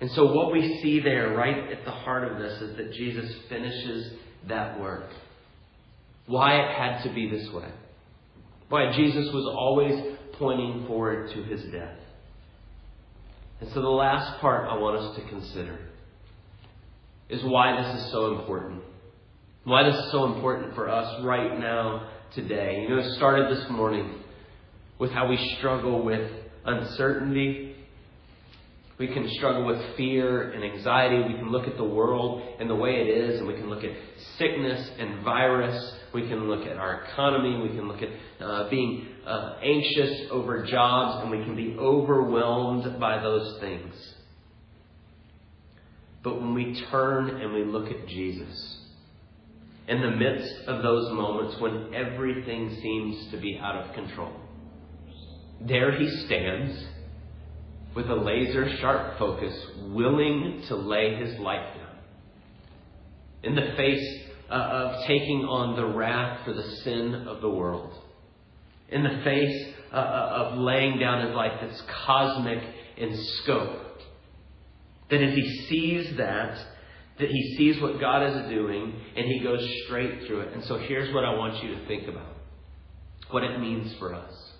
And 0.00 0.10
so, 0.12 0.32
what 0.32 0.52
we 0.52 0.80
see 0.82 1.00
there, 1.00 1.34
right 1.34 1.70
at 1.70 1.84
the 1.84 1.90
heart 1.90 2.30
of 2.30 2.38
this, 2.38 2.60
is 2.60 2.76
that 2.76 2.92
Jesus 2.92 3.32
finishes 3.48 4.12
that 4.48 4.80
work. 4.80 5.08
Why 6.26 6.56
it 6.56 6.76
had 6.76 7.02
to 7.04 7.14
be 7.14 7.28
this 7.28 7.48
way. 7.52 7.68
Why 8.68 8.92
Jesus 8.96 9.32
was 9.32 9.44
always 9.46 10.16
pointing 10.38 10.86
forward 10.86 11.30
to 11.34 11.42
his 11.44 11.62
death. 11.72 12.01
And 13.62 13.70
so, 13.70 13.80
the 13.80 13.88
last 13.88 14.40
part 14.40 14.68
I 14.68 14.76
want 14.76 14.98
us 14.98 15.14
to 15.14 15.28
consider 15.28 15.78
is 17.28 17.44
why 17.44 17.80
this 17.80 18.02
is 18.02 18.10
so 18.10 18.36
important. 18.36 18.82
Why 19.62 19.84
this 19.84 19.94
is 19.94 20.10
so 20.10 20.24
important 20.34 20.74
for 20.74 20.88
us 20.88 21.22
right 21.22 21.60
now, 21.60 22.10
today. 22.34 22.82
You 22.82 22.88
know, 22.88 22.98
it 22.98 23.08
started 23.12 23.56
this 23.56 23.64
morning 23.70 24.16
with 24.98 25.12
how 25.12 25.28
we 25.28 25.36
struggle 25.58 26.04
with 26.04 26.28
uncertainty. 26.64 27.71
We 29.02 29.08
can 29.08 29.28
struggle 29.30 29.64
with 29.64 29.96
fear 29.96 30.52
and 30.52 30.62
anxiety. 30.62 31.16
We 31.26 31.34
can 31.34 31.50
look 31.50 31.66
at 31.66 31.76
the 31.76 31.82
world 31.82 32.40
and 32.60 32.70
the 32.70 32.76
way 32.76 33.00
it 33.00 33.08
is, 33.08 33.40
and 33.40 33.48
we 33.48 33.54
can 33.54 33.68
look 33.68 33.82
at 33.82 33.90
sickness 34.38 34.92
and 34.96 35.24
virus. 35.24 35.96
We 36.14 36.28
can 36.28 36.48
look 36.48 36.64
at 36.68 36.76
our 36.76 37.02
economy. 37.02 37.68
We 37.68 37.76
can 37.76 37.88
look 37.88 38.00
at 38.00 38.10
uh, 38.40 38.70
being 38.70 39.08
uh, 39.26 39.56
anxious 39.60 40.30
over 40.30 40.64
jobs, 40.64 41.20
and 41.20 41.32
we 41.32 41.44
can 41.44 41.56
be 41.56 41.74
overwhelmed 41.76 43.00
by 43.00 43.20
those 43.20 43.58
things. 43.58 43.92
But 46.22 46.40
when 46.40 46.54
we 46.54 46.80
turn 46.92 47.28
and 47.40 47.52
we 47.52 47.64
look 47.64 47.90
at 47.90 48.06
Jesus, 48.06 48.78
in 49.88 50.00
the 50.00 50.12
midst 50.12 50.68
of 50.68 50.84
those 50.84 51.12
moments 51.12 51.60
when 51.60 51.92
everything 51.92 52.78
seems 52.80 53.32
to 53.32 53.36
be 53.36 53.58
out 53.60 53.74
of 53.84 53.94
control, 53.96 54.30
there 55.60 55.90
he 55.90 56.08
stands 56.26 56.86
with 57.94 58.08
a 58.08 58.14
laser 58.14 58.76
sharp 58.78 59.18
focus, 59.18 59.54
willing 59.88 60.64
to 60.68 60.76
lay 60.76 61.16
his 61.16 61.38
life 61.38 61.74
down. 61.76 61.96
In 63.42 63.54
the 63.54 63.74
face 63.76 64.22
uh, 64.50 64.54
of 64.54 65.06
taking 65.06 65.44
on 65.44 65.76
the 65.76 65.86
wrath 65.86 66.44
for 66.44 66.52
the 66.52 66.62
sin 66.84 67.26
of 67.26 67.40
the 67.40 67.50
world. 67.50 67.92
In 68.88 69.02
the 69.02 69.20
face 69.24 69.74
uh, 69.92 69.96
uh, 69.96 70.32
of 70.52 70.58
laying 70.58 70.98
down 70.98 71.26
his 71.26 71.34
life 71.34 71.52
that's 71.60 71.82
cosmic 72.06 72.62
in 72.96 73.16
scope. 73.42 73.78
That 75.10 75.22
as 75.22 75.34
he 75.34 75.66
sees 75.68 76.16
that, 76.16 76.58
that 77.18 77.28
he 77.28 77.56
sees 77.56 77.80
what 77.80 78.00
God 78.00 78.22
is 78.22 78.50
doing 78.50 78.94
and 79.16 79.26
he 79.26 79.40
goes 79.40 79.66
straight 79.84 80.26
through 80.26 80.40
it. 80.40 80.54
And 80.54 80.64
so 80.64 80.78
here's 80.78 81.12
what 81.14 81.24
I 81.24 81.34
want 81.34 81.62
you 81.62 81.74
to 81.74 81.86
think 81.86 82.08
about 82.08 82.28
what 83.30 83.42
it 83.42 83.58
means 83.58 83.94
for 83.98 84.14
us 84.14 84.51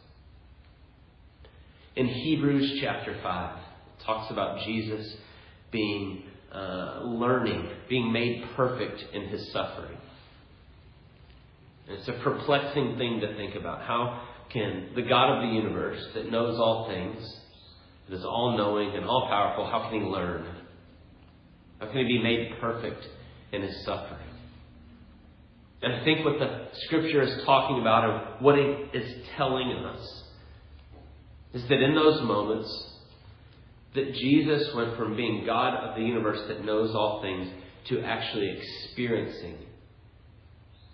in 1.97 2.07
Hebrews 2.07 2.79
chapter 2.81 3.19
5. 3.23 3.57
It 3.57 4.05
talks 4.05 4.31
about 4.31 4.65
Jesus 4.65 5.15
being 5.71 6.25
uh, 6.53 7.01
learning, 7.05 7.69
being 7.89 8.13
made 8.13 8.45
perfect 8.57 9.03
in 9.13 9.29
his 9.29 9.53
suffering. 9.53 9.97
And 11.89 11.99
it's 11.99 12.09
a 12.09 12.21
perplexing 12.23 12.97
thing 12.97 13.21
to 13.21 13.35
think 13.37 13.55
about. 13.55 13.83
How 13.83 14.23
can 14.51 14.91
the 14.95 15.03
God 15.03 15.37
of 15.37 15.49
the 15.49 15.55
universe 15.55 16.03
that 16.15 16.31
knows 16.31 16.59
all 16.59 16.89
things, 16.89 17.41
that 18.09 18.17
is 18.17 18.25
all 18.25 18.57
knowing 18.57 18.95
and 18.97 19.05
all 19.05 19.27
powerful, 19.29 19.67
how 19.67 19.89
can 19.91 20.01
he 20.01 20.07
learn? 20.07 20.47
How 21.79 21.87
can 21.87 21.99
he 21.99 22.05
be 22.05 22.23
made 22.23 22.53
perfect 22.61 23.07
in 23.53 23.63
his 23.63 23.85
suffering? 23.85 24.21
And 25.83 25.95
I 25.95 26.05
think 26.05 26.25
what 26.25 26.39
the 26.39 26.69
scripture 26.85 27.23
is 27.23 27.45
talking 27.45 27.81
about 27.81 28.09
and 28.09 28.45
what 28.45 28.57
it 28.57 28.95
is 28.95 29.27
telling 29.37 29.73
us 29.73 30.22
is 31.53 31.63
that 31.69 31.83
in 31.83 31.95
those 31.95 32.23
moments, 32.23 32.89
that 33.95 34.15
Jesus 34.15 34.75
went 34.75 34.97
from 34.97 35.17
being 35.17 35.45
God 35.45 35.75
of 35.75 35.97
the 35.97 36.03
universe 36.03 36.41
that 36.49 36.65
knows 36.65 36.95
all 36.95 37.21
things 37.21 37.49
to 37.89 38.01
actually 38.01 38.59
experiencing 38.59 39.57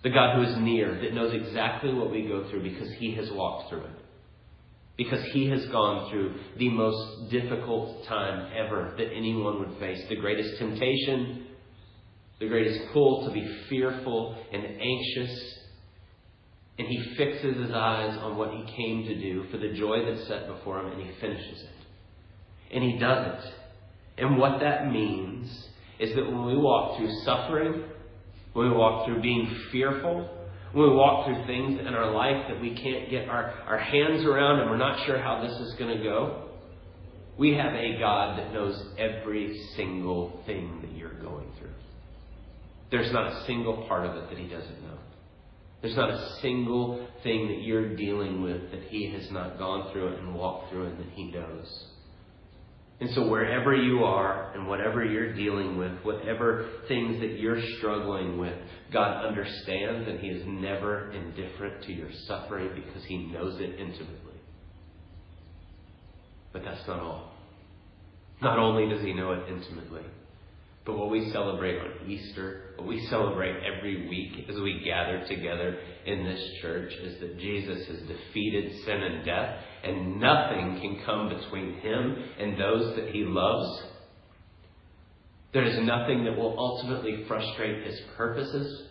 the 0.02 0.10
God 0.10 0.36
who 0.36 0.42
is 0.42 0.56
near, 0.58 1.00
that 1.00 1.12
knows 1.12 1.34
exactly 1.34 1.92
what 1.92 2.10
we 2.10 2.22
go 2.22 2.48
through 2.48 2.62
because 2.62 2.90
he 2.94 3.14
has 3.14 3.30
walked 3.32 3.68
through 3.68 3.82
it. 3.82 3.90
Because 4.96 5.24
he 5.32 5.48
has 5.48 5.64
gone 5.66 6.10
through 6.10 6.34
the 6.56 6.68
most 6.68 7.30
difficult 7.30 8.04
time 8.06 8.50
ever 8.56 8.94
that 8.96 9.12
anyone 9.12 9.60
would 9.60 9.78
face. 9.78 10.00
The 10.08 10.16
greatest 10.16 10.58
temptation, 10.58 11.46
the 12.40 12.48
greatest 12.48 12.92
pull 12.92 13.26
to 13.26 13.32
be 13.32 13.46
fearful 13.68 14.36
and 14.52 14.64
anxious 14.64 15.57
and 16.78 16.86
he 16.86 17.14
fixes 17.16 17.56
his 17.56 17.72
eyes 17.72 18.16
on 18.18 18.36
what 18.36 18.50
he 18.52 18.64
came 18.76 19.04
to 19.04 19.14
do 19.14 19.44
for 19.50 19.58
the 19.58 19.72
joy 19.72 20.04
that's 20.04 20.26
set 20.28 20.46
before 20.46 20.80
him, 20.80 20.92
and 20.92 21.02
he 21.02 21.10
finishes 21.20 21.62
it. 21.62 22.74
And 22.74 22.84
he 22.84 22.98
does 22.98 23.26
it. 23.26 23.52
And 24.18 24.38
what 24.38 24.60
that 24.60 24.90
means 24.90 25.48
is 25.98 26.14
that 26.14 26.24
when 26.24 26.44
we 26.44 26.56
walk 26.56 26.96
through 26.96 27.10
suffering, 27.24 27.84
when 28.52 28.70
we 28.70 28.76
walk 28.76 29.06
through 29.06 29.20
being 29.22 29.56
fearful, 29.72 30.28
when 30.72 30.90
we 30.90 30.94
walk 30.94 31.26
through 31.26 31.46
things 31.46 31.80
in 31.80 31.94
our 31.94 32.12
life 32.12 32.46
that 32.48 32.60
we 32.60 32.74
can't 32.74 33.10
get 33.10 33.28
our, 33.28 33.50
our 33.66 33.78
hands 33.78 34.24
around 34.24 34.60
and 34.60 34.70
we're 34.70 34.76
not 34.76 35.04
sure 35.06 35.18
how 35.18 35.42
this 35.42 35.52
is 35.60 35.74
going 35.78 35.96
to 35.96 36.02
go, 36.02 36.48
we 37.38 37.54
have 37.54 37.72
a 37.72 37.98
God 37.98 38.38
that 38.38 38.52
knows 38.52 38.80
every 38.98 39.58
single 39.76 40.42
thing 40.46 40.80
that 40.82 40.92
you're 40.96 41.20
going 41.20 41.46
through. 41.58 41.70
There's 42.90 43.12
not 43.12 43.32
a 43.32 43.44
single 43.46 43.86
part 43.88 44.06
of 44.06 44.16
it 44.16 44.30
that 44.30 44.38
he 44.38 44.48
doesn't 44.48 44.82
know. 44.82 44.98
There's 45.80 45.96
not 45.96 46.10
a 46.10 46.36
single 46.42 47.08
thing 47.22 47.48
that 47.48 47.62
you're 47.62 47.94
dealing 47.94 48.42
with 48.42 48.70
that 48.72 48.82
He 48.88 49.10
has 49.12 49.30
not 49.30 49.58
gone 49.58 49.92
through 49.92 50.16
and 50.16 50.34
walked 50.34 50.70
through 50.70 50.86
and 50.86 50.98
that 50.98 51.12
He 51.14 51.30
knows. 51.30 51.84
And 53.00 53.10
so, 53.14 53.28
wherever 53.28 53.76
you 53.76 54.02
are 54.02 54.52
and 54.54 54.66
whatever 54.66 55.04
you're 55.04 55.32
dealing 55.32 55.78
with, 55.78 55.92
whatever 56.02 56.68
things 56.88 57.20
that 57.20 57.38
you're 57.38 57.62
struggling 57.78 58.38
with, 58.38 58.58
God 58.92 59.24
understands 59.24 60.08
and 60.08 60.18
He 60.18 60.28
is 60.28 60.42
never 60.46 61.12
indifferent 61.12 61.84
to 61.84 61.92
your 61.92 62.10
suffering 62.26 62.70
because 62.74 63.04
He 63.04 63.18
knows 63.18 63.60
it 63.60 63.78
intimately. 63.78 64.40
But 66.52 66.64
that's 66.64 66.86
not 66.88 66.98
all. 66.98 67.32
Not 68.42 68.58
only 68.58 68.92
does 68.92 69.04
He 69.04 69.12
know 69.12 69.30
it 69.30 69.48
intimately, 69.48 70.02
but 70.88 70.96
what 70.96 71.10
we 71.10 71.30
celebrate 71.32 71.78
on 71.78 72.10
Easter, 72.10 72.72
what 72.76 72.88
we 72.88 73.06
celebrate 73.08 73.62
every 73.62 74.08
week 74.08 74.48
as 74.48 74.58
we 74.58 74.82
gather 74.86 75.22
together 75.28 75.78
in 76.06 76.24
this 76.24 76.42
church 76.62 76.90
is 77.02 77.20
that 77.20 77.38
Jesus 77.38 77.86
has 77.88 77.98
defeated 78.08 78.72
sin 78.86 79.02
and 79.02 79.22
death, 79.22 79.62
and 79.84 80.18
nothing 80.18 80.80
can 80.80 81.02
come 81.04 81.28
between 81.28 81.74
him 81.80 82.16
and 82.38 82.58
those 82.58 82.96
that 82.96 83.10
he 83.10 83.22
loves. 83.22 83.82
There 85.52 85.64
is 85.64 85.78
nothing 85.80 86.24
that 86.24 86.38
will 86.38 86.58
ultimately 86.58 87.22
frustrate 87.28 87.86
his 87.86 88.00
purposes. 88.16 88.84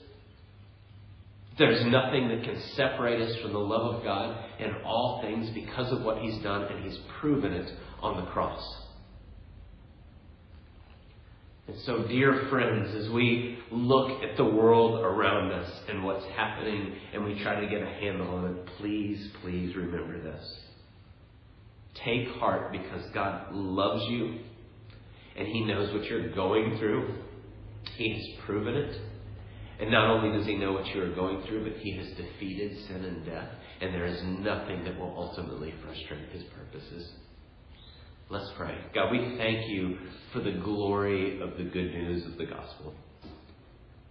There's 1.58 1.84
nothing 1.88 2.28
that 2.28 2.44
can 2.44 2.62
separate 2.76 3.24
us 3.24 3.36
from 3.42 3.54
the 3.54 3.60
love 3.60 3.96
of 3.96 4.04
God 4.04 4.38
in 4.60 4.70
all 4.86 5.24
things 5.24 5.50
because 5.50 5.92
of 5.92 6.04
what 6.04 6.20
he's 6.20 6.44
done, 6.44 6.62
and 6.62 6.86
he's 6.86 7.00
proven 7.20 7.54
it 7.54 7.74
on 8.04 8.24
the 8.24 8.30
cross. 8.30 8.87
And 11.68 11.78
so, 11.82 12.04
dear 12.04 12.48
friends, 12.50 12.96
as 12.96 13.10
we 13.10 13.60
look 13.72 14.24
at 14.24 14.38
the 14.38 14.46
world 14.46 15.04
around 15.04 15.52
us 15.52 15.70
and 15.90 16.04
what's 16.04 16.26
happening 16.28 16.96
and 17.14 17.26
we 17.26 17.42
try 17.44 17.60
to 17.60 17.68
get 17.68 17.82
a 17.82 17.86
handle 17.86 18.36
on 18.36 18.46
it, 18.46 18.66
please, 18.78 19.30
please 19.42 19.76
remember 19.76 20.22
this. 20.22 20.60
Take 22.06 22.30
heart 22.36 22.72
because 22.72 23.04
God 23.14 23.54
loves 23.54 24.06
you 24.10 24.40
and 25.36 25.48
He 25.48 25.66
knows 25.66 25.94
what 25.94 26.06
you're 26.06 26.34
going 26.34 26.78
through. 26.78 27.16
He 27.98 28.14
has 28.14 28.46
proven 28.46 28.76
it. 28.76 29.02
And 29.80 29.92
not 29.92 30.10
only 30.10 30.38
does 30.38 30.48
He 30.48 30.56
know 30.56 30.72
what 30.72 30.88
you 30.88 31.04
are 31.04 31.14
going 31.14 31.46
through, 31.48 31.70
but 31.70 31.80
He 31.82 31.98
has 31.98 32.08
defeated 32.16 32.78
sin 32.88 33.04
and 33.04 33.26
death. 33.26 33.50
And 33.82 33.94
there 33.94 34.06
is 34.06 34.22
nothing 34.24 34.86
that 34.86 34.98
will 34.98 35.14
ultimately 35.18 35.74
frustrate 35.84 36.30
His 36.30 36.44
purposes. 36.44 37.12
Let's 38.30 38.52
pray. 38.58 38.78
God, 38.94 39.10
we 39.10 39.38
thank 39.38 39.70
you 39.70 40.00
for 40.34 40.42
the 40.42 40.52
glory 40.52 41.40
of 41.40 41.52
the 41.52 41.64
good 41.64 41.94
news 41.94 42.26
of 42.26 42.38
the 42.38 42.46
gospel. 42.46 42.94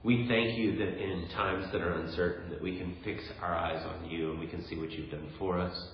We 0.02 0.26
thank 0.26 0.56
you 0.56 0.74
that 0.78 0.98
in 0.98 1.28
times 1.34 1.70
that 1.70 1.82
are 1.82 2.00
uncertain 2.00 2.48
that 2.48 2.62
we 2.62 2.78
can 2.78 2.96
fix 3.04 3.22
our 3.42 3.54
eyes 3.54 3.84
on 3.84 4.08
you 4.08 4.30
and 4.30 4.40
we 4.40 4.46
can 4.46 4.64
see 4.68 4.76
what 4.78 4.90
you've 4.90 5.10
done 5.10 5.28
for 5.38 5.58
us. 5.58 5.88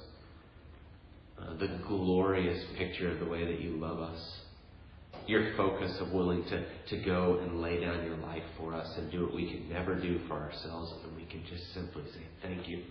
Uh, 1.36 1.56
the 1.58 1.80
glorious 1.88 2.64
picture 2.78 3.10
of 3.10 3.18
the 3.18 3.26
way 3.26 3.44
that 3.44 3.60
you 3.60 3.70
love 3.70 3.98
us. 3.98 4.20
Your 5.26 5.56
focus 5.56 5.96
of 5.98 6.12
willing 6.12 6.44
to, 6.44 6.64
to 6.90 7.04
go 7.04 7.40
and 7.42 7.60
lay 7.60 7.80
down 7.80 8.04
your 8.04 8.18
life 8.18 8.44
for 8.56 8.72
us 8.72 8.88
and 8.98 9.10
do 9.10 9.24
what 9.24 9.34
we 9.34 9.50
can 9.50 9.68
never 9.68 9.96
do 10.00 10.20
for 10.28 10.34
ourselves 10.34 10.94
and 11.04 11.16
we 11.16 11.24
can 11.24 11.42
just 11.50 11.74
simply 11.74 12.04
say 12.14 12.22
thank 12.40 12.68
you. 12.68 12.84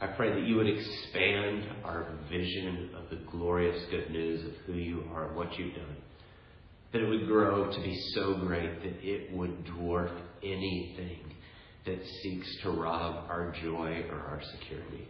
I 0.00 0.08
pray 0.08 0.30
that 0.30 0.46
you 0.46 0.56
would 0.56 0.68
expand 0.68 1.64
our 1.82 2.06
vision 2.30 2.90
of 2.94 3.08
the 3.08 3.24
glorious 3.30 3.82
good 3.90 4.10
news 4.10 4.44
of 4.46 4.52
who 4.66 4.74
you 4.74 5.04
are 5.12 5.28
and 5.28 5.36
what 5.36 5.58
you've 5.58 5.74
done. 5.74 5.96
That 6.92 7.02
it 7.02 7.08
would 7.08 7.26
grow 7.26 7.72
to 7.72 7.80
be 7.80 7.98
so 8.14 8.34
great 8.34 8.82
that 8.82 9.02
it 9.02 9.32
would 9.32 9.64
dwarf 9.64 10.12
anything 10.42 11.20
that 11.86 11.98
seeks 12.22 12.62
to 12.62 12.70
rob 12.70 13.26
our 13.30 13.54
joy 13.62 14.04
or 14.10 14.18
our 14.18 14.42
security. 14.52 15.08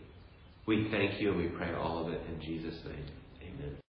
We 0.66 0.88
thank 0.90 1.20
you 1.20 1.32
and 1.32 1.38
we 1.38 1.48
pray 1.48 1.74
all 1.74 2.06
of 2.06 2.12
it 2.12 2.20
in 2.28 2.40
Jesus' 2.40 2.78
name. 2.84 3.06
Amen. 3.42 3.76